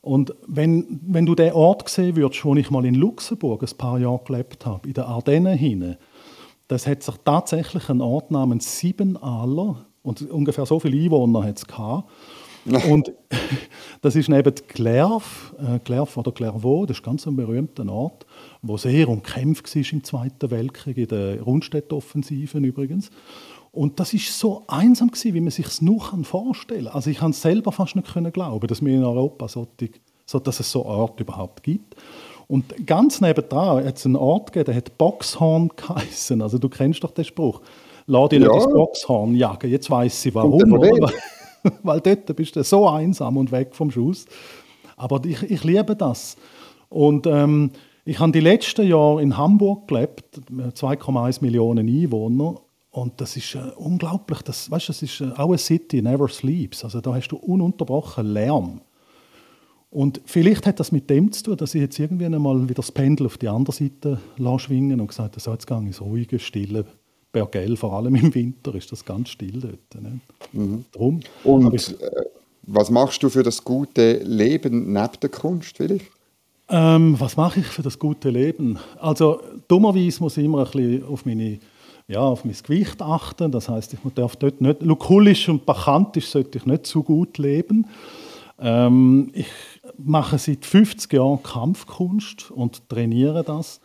Und 0.00 0.34
wenn, 0.46 1.00
wenn 1.06 1.24
du 1.24 1.34
den 1.34 1.52
Ort 1.52 1.88
sehen 1.88 2.16
würdest, 2.16 2.44
wo 2.44 2.54
ich 2.56 2.70
mal 2.70 2.84
in 2.84 2.94
Luxemburg 2.94 3.62
ein 3.62 3.78
paar 3.78 3.98
Jahre 3.98 4.20
gelebt 4.26 4.66
habe, 4.66 4.88
in 4.88 4.94
den 4.94 5.04
Ardennen 5.04 5.56
hinein, 5.56 5.96
das 6.68 6.86
hat 6.86 7.02
sich 7.02 7.14
tatsächlich 7.24 7.88
ein 7.88 8.00
Ort 8.00 8.30
namens 8.30 8.78
Siebenaler 8.78 9.86
und 10.02 10.22
ungefähr 10.30 10.66
so 10.66 10.80
viele 10.80 11.02
Einwohner 11.02 11.44
hat 11.44 11.58
es 11.58 11.66
gehabt. 11.66 12.10
und 12.88 13.12
das 14.00 14.16
ist 14.16 14.30
neben 14.30 14.54
Clerf, 14.68 15.54
äh, 15.58 15.92
oder 15.92 16.32
Clairvaux, 16.32 16.86
das 16.86 16.98
ist 16.98 17.02
ganz 17.02 17.26
ein 17.26 17.36
berühmter 17.36 17.86
Ort, 17.90 18.24
wo 18.62 18.78
sehr 18.78 19.08
umkämpft 19.08 19.74
war 19.74 19.92
im 19.92 20.02
Zweiten 20.02 20.50
Weltkrieg, 20.50 20.96
in 20.96 21.08
der 21.08 21.42
Rundstädtoffensiven 21.42 22.64
übrigens. 22.64 23.10
Und 23.70 24.00
das 24.00 24.14
ist 24.14 24.38
so 24.38 24.62
einsam 24.68 25.08
gewesen, 25.08 25.34
wie 25.34 25.40
man 25.40 25.50
sich 25.50 25.66
es 25.66 25.82
nur 25.82 26.00
vorstellen 26.22 26.84
kann. 26.84 26.94
Also 26.94 27.10
ich 27.10 27.18
kann 27.18 27.32
es 27.32 27.42
selber 27.42 27.72
fast 27.72 27.96
nicht 27.96 28.32
glauben, 28.32 28.66
dass 28.66 28.82
wir 28.82 28.94
in 28.94 29.04
Europa 29.04 29.48
so, 29.48 29.66
so 30.24 30.38
dass 30.38 30.60
es 30.60 30.70
so 30.70 30.86
einen 30.86 31.00
Ort 31.00 31.20
überhaupt 31.20 31.62
gibt. 31.62 31.96
Und 32.46 32.86
ganz 32.86 33.20
nebendran 33.20 33.84
hat 33.84 33.96
es 33.96 34.06
einen 34.06 34.16
Ort 34.16 34.52
gegeben, 34.52 34.66
der 34.66 34.76
hat 34.76 34.98
Boxhorn 34.98 35.70
geheißen. 35.76 36.42
Also 36.42 36.58
du 36.58 36.68
kennst 36.68 37.02
doch 37.04 37.12
den 37.12 37.24
Spruch. 37.24 37.60
Lass 38.06 38.28
dich 38.28 38.40
ja. 38.40 38.48
nicht 38.48 38.56
ins 38.56 38.72
Boxhorn 38.72 39.34
jagen. 39.34 39.70
Jetzt 39.70 39.90
weiß 39.90 40.22
sie 40.22 40.34
warum. 40.34 40.72
Weil, 40.72 41.12
weil 41.82 42.00
dort 42.00 42.36
bist 42.36 42.56
du 42.56 42.62
so 42.62 42.88
einsam 42.88 43.36
und 43.36 43.50
weg 43.50 43.74
vom 43.74 43.90
Schuss. 43.90 44.26
Aber 44.96 45.20
ich, 45.24 45.42
ich 45.42 45.64
liebe 45.64 45.96
das. 45.96 46.36
Und 46.88 47.26
ähm, 47.26 47.70
ich 48.04 48.18
habe 48.20 48.32
die 48.32 48.40
letzten 48.40 48.86
Jahre 48.86 49.22
in 49.22 49.36
Hamburg 49.36 49.88
gelebt, 49.88 50.40
2,1 50.50 51.38
Millionen 51.40 51.88
Einwohner. 51.88 52.60
Und 52.90 53.20
das 53.20 53.36
ist 53.36 53.54
äh, 53.54 53.60
unglaublich. 53.76 54.42
Das, 54.42 54.70
weißt, 54.70 54.90
das 54.90 55.02
ist 55.02 55.20
äh, 55.20 55.30
auch 55.36 55.48
eine 55.48 55.58
City, 55.58 56.02
never 56.02 56.28
sleeps. 56.28 56.84
Also 56.84 57.00
da 57.00 57.14
hast 57.14 57.28
du 57.28 57.36
ununterbrochen 57.36 58.26
Lärm. 58.26 58.82
Und 59.94 60.20
vielleicht 60.24 60.66
hat 60.66 60.80
das 60.80 60.90
mit 60.90 61.08
dem 61.08 61.30
zu 61.30 61.44
tun, 61.44 61.56
dass 61.56 61.72
ich 61.72 61.80
jetzt 61.80 61.96
irgendwie 62.00 62.24
einmal 62.24 62.64
wieder 62.64 62.74
das 62.74 62.90
Pendel 62.90 63.26
auf 63.26 63.38
die 63.38 63.46
andere 63.46 63.72
Seite 63.72 64.18
schwingen 64.58 65.00
und 65.00 65.06
gesagt 65.06 65.36
habe, 65.36 65.40
so 65.40 65.52
jetzt 65.52 65.68
gehe 65.68 65.88
ich 65.88 66.00
ruhige, 66.00 66.40
stille 66.40 66.84
Bergell, 67.30 67.76
vor 67.76 67.92
allem 67.92 68.16
im 68.16 68.34
Winter 68.34 68.74
ist 68.74 68.90
das 68.90 69.04
ganz 69.04 69.28
still 69.28 69.60
dort. 69.60 70.02
Ne? 70.02 70.18
Mhm. 70.52 70.84
Drum, 70.90 71.20
und 71.44 71.72
ich, 71.74 71.92
äh, 71.92 72.10
was 72.64 72.90
machst 72.90 73.22
du 73.22 73.28
für 73.28 73.44
das 73.44 73.62
gute 73.62 74.18
Leben 74.24 74.92
neben 74.92 75.20
der 75.22 75.30
Kunst, 75.30 75.78
will 75.78 75.92
ich? 75.92 76.02
Ähm, 76.68 77.14
was 77.20 77.36
mache 77.36 77.60
ich 77.60 77.66
für 77.66 77.82
das 77.82 77.96
gute 77.96 78.30
Leben? 78.30 78.80
Also 78.98 79.40
dummerweise 79.68 80.20
muss 80.20 80.36
ich 80.36 80.44
immer 80.44 80.66
ein 80.66 80.72
bisschen 80.72 81.04
auf 81.04 81.24
meine 81.24 81.60
ja, 82.08 82.20
auf 82.20 82.44
mein 82.44 82.56
Gewicht 82.60 83.00
achten. 83.00 83.52
Das 83.52 83.68
heißt, 83.68 83.94
ich 83.94 84.00
darf 84.16 84.34
dort 84.34 84.60
nicht, 84.60 84.82
lukulisch 84.82 85.48
und 85.48 85.64
bachantisch 85.64 86.26
sollte 86.26 86.58
ich 86.58 86.66
nicht 86.66 86.84
zu 86.84 87.04
gut 87.04 87.38
leben. 87.38 87.86
Ähm, 88.58 89.30
ich 89.32 89.46
mache 89.98 90.38
seit 90.38 90.64
50 90.64 91.12
Jahren 91.12 91.42
Kampfkunst 91.42 92.50
und 92.50 92.88
trainiere 92.88 93.44
das 93.44 93.80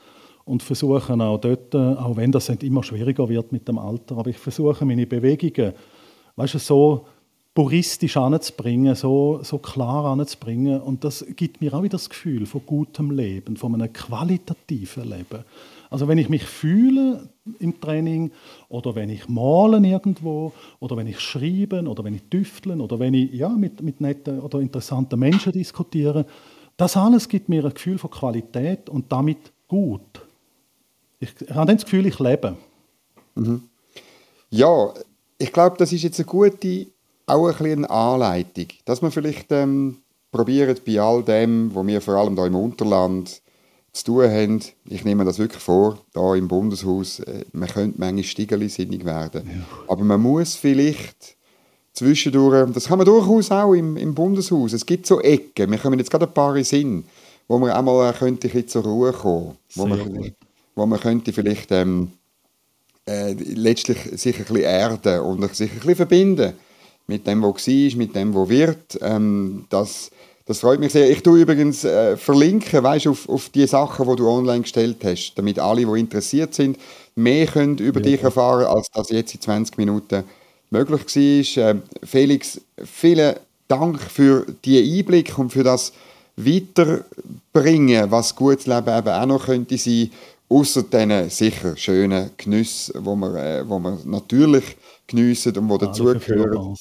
und 0.45 0.63
versuche 0.63 1.13
auch 1.13 1.38
dort, 1.39 1.76
auch 1.76 2.17
wenn 2.17 2.32
das 2.32 2.50
immer 2.50 2.84
schwieriger 2.84 3.30
wird 3.30 3.52
mit 3.52 3.67
dem 3.67 3.78
Alter, 3.78 4.17
aber 4.17 4.30
ich 4.30 4.38
versuche 4.38 4.86
meine 4.86 5.06
Bewegungen, 5.06 5.74
weißt 6.36 6.56
du, 6.56 6.60
so 6.60 7.06
puristisch 7.54 8.17
anzubringen, 8.17 8.95
so, 8.95 9.39
so 9.43 9.58
klar 9.58 10.06
anzubringen 10.06 10.82
und 10.82 11.04
das 11.04 11.26
gibt 11.36 11.62
mir 11.62 11.74
auch 11.74 11.84
wieder 11.84 11.98
das 11.98 12.10
Gefühl 12.10 12.45
von 12.45 12.62
gutem 12.65 13.12
Leben, 13.12 13.58
von 13.58 13.74
einem 13.74 13.91
qualitativen 13.91 15.04
Leben. 15.04 15.43
Also 15.89 16.08
wenn 16.08 16.19
ich 16.19 16.30
mich 16.30 16.43
fühle 16.43 17.30
im 17.60 17.80
Training 17.82 18.32
oder 18.67 18.93
wenn 18.93 19.10
ich 19.10 19.28
malen 19.28 19.84
irgendwo 19.84 20.54
oder 20.80 20.95
wenn 20.97 21.08
ich 21.08 21.19
schreibe 21.19 21.82
oder 21.84 22.04
wenn 22.04 22.13
ich 22.13 22.23
tüfteln 22.30 22.80
oder 22.80 22.99
wenn 22.99 23.15
ich 23.15 23.34
ja, 23.34 23.49
mit, 23.49 23.82
mit 23.82 23.99
netten 23.99 24.39
oder 24.39 24.60
interessanten 24.60 25.19
Menschen 25.19 25.52
diskutiere, 25.52 26.25
das 26.78 26.95
alles 26.95 27.28
gibt 27.28 27.49
mir 27.49 27.65
ein 27.65 27.73
Gefühl 27.73 27.97
von 27.97 28.12
Qualität 28.12 28.88
und 28.89 29.12
damit 29.12 29.52
gut. 29.67 30.21
Ich, 31.19 31.30
ich 31.41 31.49
habe 31.49 31.73
das 31.73 31.84
Gefühl, 31.84 32.06
ich 32.06 32.19
lebe. 32.19 32.56
Mhm. 33.36 33.63
Ja, 34.52 34.93
ich 35.38 35.52
glaube, 35.52 35.78
das 35.78 35.91
ist 35.91 36.04
jetzt 36.04 36.19
eine 36.19 36.25
gute, 36.25 36.88
auch 37.25 37.47
ein 37.47 37.65
eine 37.65 37.89
Anleitung, 37.89 38.67
dass 38.86 39.02
man 39.02 39.12
vielleicht 39.12 39.52
ähm, 39.52 39.97
probiert 40.32 40.86
bei 40.86 40.99
all 40.99 41.23
dem, 41.23 41.73
was 41.73 41.88
wir 41.88 42.02
vor 42.02 42.15
allem 42.15 42.36
hier 42.36 42.45
im 42.45 42.56
Unterland 42.56 43.41
zu 43.91 44.04
tun 44.06 44.30
haben, 44.30 44.62
ich 44.86 45.04
nehme 45.04 45.25
das 45.25 45.39
wirklich 45.39 45.62
vor, 45.62 45.99
da 46.13 46.36
im 46.36 46.47
Bundeshaus, 46.47 47.19
äh, 47.19 47.45
man 47.54 47.69
könnte 47.69 47.99
manchmal 47.99 48.23
stiegelisinnig 48.23 49.06
werden. 49.06 49.47
Ja. 49.47 49.65
Aber 49.88 50.04
man 50.04 50.21
muss 50.21 50.56
vielleicht 50.56 51.38
zwischendurch, 51.93 52.71
das 52.71 52.88
kann 52.88 52.97
man 52.97 53.06
durchaus 53.06 53.52
auch 53.52 53.73
im, 53.73 53.97
im 53.97 54.13
Bundeshaus, 54.13 54.73
es 54.73 54.86
gibt 54.86 55.06
so 55.06 55.19
Ecken, 55.21 55.71
wir 55.71 55.78
kommen 55.78 55.99
jetzt 55.99 56.12
gerade 56.12 56.28
ein 56.28 56.34
paar 56.34 56.56
in 56.56 56.63
Sinn, 56.63 57.04
wo 57.47 57.58
man 57.58 57.71
einmal 57.71 58.13
könnte 58.13 58.49
ein 58.52 58.67
zur 58.67 58.84
Ruhe 58.84 59.12
kommen, 59.12 59.58
wo 59.75 59.86
man, 59.86 60.34
wo 60.75 60.86
man 60.86 60.99
könnte 60.99 61.34
vielleicht 61.34 61.71
ähm, 61.71 62.12
äh, 63.06 63.34
letztlich 63.34 63.97
sich 64.19 64.38
ein 64.38 64.45
bisschen 64.45 64.62
erden 64.62 65.19
und 65.21 65.56
sich 65.56 65.71
ein 65.71 65.78
bisschen 65.80 65.95
verbinden 65.95 66.54
mit 67.08 67.25
dem, 67.25 67.41
was 67.41 67.67
war, 67.67 67.97
mit 67.97 68.15
dem, 68.15 68.36
was 68.36 68.49
wird. 68.49 68.99
Ähm, 69.02 69.65
das, 69.69 70.12
das 70.50 70.62
freut 70.62 70.80
mich 70.80 70.94
sehr. 70.94 71.08
Ich 71.12 71.22
tue 71.22 71.42
übrigens 71.42 71.84
äh, 71.84 72.18
verlinken, 72.18 72.82
weißt, 72.82 73.06
auf, 73.06 73.30
auf 73.30 73.50
die 73.50 73.68
Sachen, 73.68 74.10
die 74.10 74.16
du 74.16 74.28
online 74.28 74.62
gestellt 74.62 74.98
hast, 75.04 75.36
damit 75.36 75.60
alle, 75.60 75.86
die 75.86 76.00
interessiert 76.00 76.56
sind, 76.56 76.80
mehr 77.14 77.46
können 77.46 77.78
über 77.78 78.00
ja. 78.00 78.08
dich 78.08 78.24
erfahren, 78.24 78.66
als 78.66 78.90
das 78.92 79.12
jetzt 79.12 79.36
in 79.36 79.42
20 79.42 79.78
Minuten 79.78 80.24
möglich 80.72 81.56
war. 81.56 81.70
Äh, 81.70 81.76
Felix, 82.02 82.62
vielen 82.84 83.36
Dank 83.68 84.02
für 84.02 84.48
die 84.66 84.98
Einblick 84.98 85.38
und 85.38 85.52
für 85.52 85.64
das 85.64 85.94
Weiterbringen, 86.36 88.10
was 88.10 88.36
gutes 88.36 88.66
Leben 88.66 88.98
eben 88.98 89.08
auch 89.08 89.26
noch 89.28 89.46
könnte 89.46 89.78
sein, 89.78 90.10
außer 90.50 90.82
diesen 90.82 91.30
sicher 91.30 91.78
schönen 91.78 92.32
Genüssen, 92.38 93.06
wo 93.06 93.16
man, 93.16 93.36
äh, 93.36 93.70
wo 93.70 93.78
man 93.78 94.00
natürlich 94.06 94.78
geniessen 95.06 95.56
und 95.60 95.70
die 95.70 95.86
dazugehören. 95.86 96.76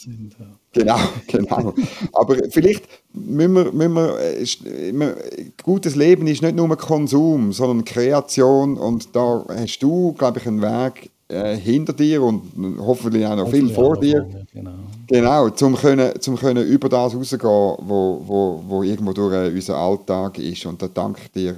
Genau, 0.78 0.98
genau. 1.26 1.74
Aber 2.12 2.36
vielleicht 2.50 2.84
müssen 3.12 3.54
wir, 3.54 3.72
müssen 3.72 3.94
wir, 3.94 4.18
äh, 4.20 5.50
gutes 5.62 5.96
Leben 5.96 6.26
ist 6.26 6.42
nicht 6.42 6.54
nur 6.54 6.76
Konsum, 6.76 7.52
sondern 7.52 7.84
Kreation 7.84 8.76
und 8.76 9.14
da 9.14 9.44
hast 9.48 9.78
du, 9.80 10.12
glaube 10.12 10.38
ich, 10.38 10.46
einen 10.46 10.62
Weg 10.62 11.10
äh, 11.28 11.56
hinter 11.56 11.92
dir 11.92 12.22
und 12.22 12.42
hoffentlich 12.78 13.26
auch 13.26 13.36
noch 13.36 13.50
viel 13.50 13.68
vor 13.70 13.98
dir. 13.98 14.26
Genau. 14.52 14.70
genau, 15.06 15.50
zum 15.50 15.74
können, 15.74 16.20
zum 16.20 16.36
können 16.36 16.64
über 16.66 16.88
das 16.88 17.14
rausgehen, 17.14 17.42
wo, 17.42 18.22
wo, 18.24 18.64
wo 18.66 18.82
irgendwo 18.82 19.12
durch 19.12 19.34
äh, 19.34 19.50
unser 19.52 19.76
Alltag 19.76 20.38
ist. 20.38 20.64
Und 20.64 20.80
da 20.80 20.88
danke 20.88 21.20
ich 21.24 21.32
dir 21.32 21.56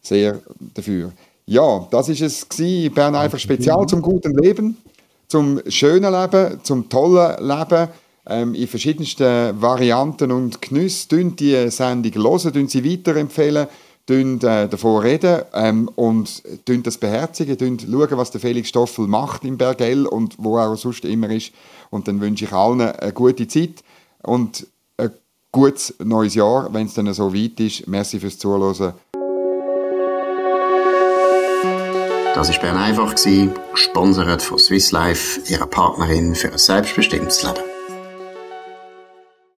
sehr 0.00 0.40
dafür. 0.74 1.12
Ja, 1.44 1.86
das 1.90 2.08
ist 2.08 2.22
es 2.22 2.48
gewesen, 2.48 2.94
Bern 2.94 3.14
einfach 3.14 3.38
spezial 3.38 3.86
zum 3.86 4.00
guten 4.00 4.34
Leben, 4.38 4.78
zum 5.28 5.60
schönen 5.68 6.12
Leben, 6.12 6.60
zum 6.62 6.88
tollen 6.88 7.36
Leben. 7.46 7.88
Ähm, 8.24 8.54
in 8.54 8.68
verschiedensten 8.68 9.60
Varianten 9.60 10.30
und 10.30 10.62
Genüssen. 10.62 11.08
die 11.40 11.70
Sendung 11.70 12.12
hören, 12.14 12.52
sie 12.68 12.84
weiterempfehlen 12.84 13.66
äh, 14.44 14.68
davon 14.68 15.02
reden 15.02 15.42
ähm, 15.54 15.88
und 15.94 16.42
das 16.86 16.98
beherzigen, 16.98 17.56
schauen, 17.90 18.18
was 18.18 18.30
der 18.30 18.40
Felix 18.40 18.68
Stoffel 18.68 19.06
macht 19.06 19.44
im 19.44 19.58
Bergell 19.58 20.06
und 20.06 20.34
wo 20.38 20.58
er 20.58 20.76
sonst 20.76 21.04
immer 21.04 21.30
ist. 21.30 21.52
Und 21.90 22.08
dann 22.08 22.20
wünsche 22.20 22.44
ich 22.44 22.52
allen 22.52 22.80
eine 22.80 23.12
gute 23.12 23.46
Zeit 23.46 23.84
und 24.22 24.66
ein 24.96 25.10
gutes 25.50 25.94
neues 26.02 26.34
Jahr, 26.34 26.72
wenn 26.72 26.86
es 26.86 26.94
dann 26.94 27.12
so 27.12 27.34
weit 27.34 27.60
ist. 27.60 27.86
Merci 27.86 28.18
fürs 28.18 28.38
Zuhören. 28.38 28.94
Das 32.34 32.50
war 32.50 32.60
Bern 32.60 32.76
einfach, 32.76 33.14
gesponsert 33.72 34.42
von 34.42 34.58
Swiss 34.58 34.90
Life, 34.90 35.40
ihrer 35.52 35.66
Partnerin 35.66 36.34
für 36.34 36.50
ein 36.50 36.58
selbstbestimmtes 36.58 37.42
Leben. 37.42 37.71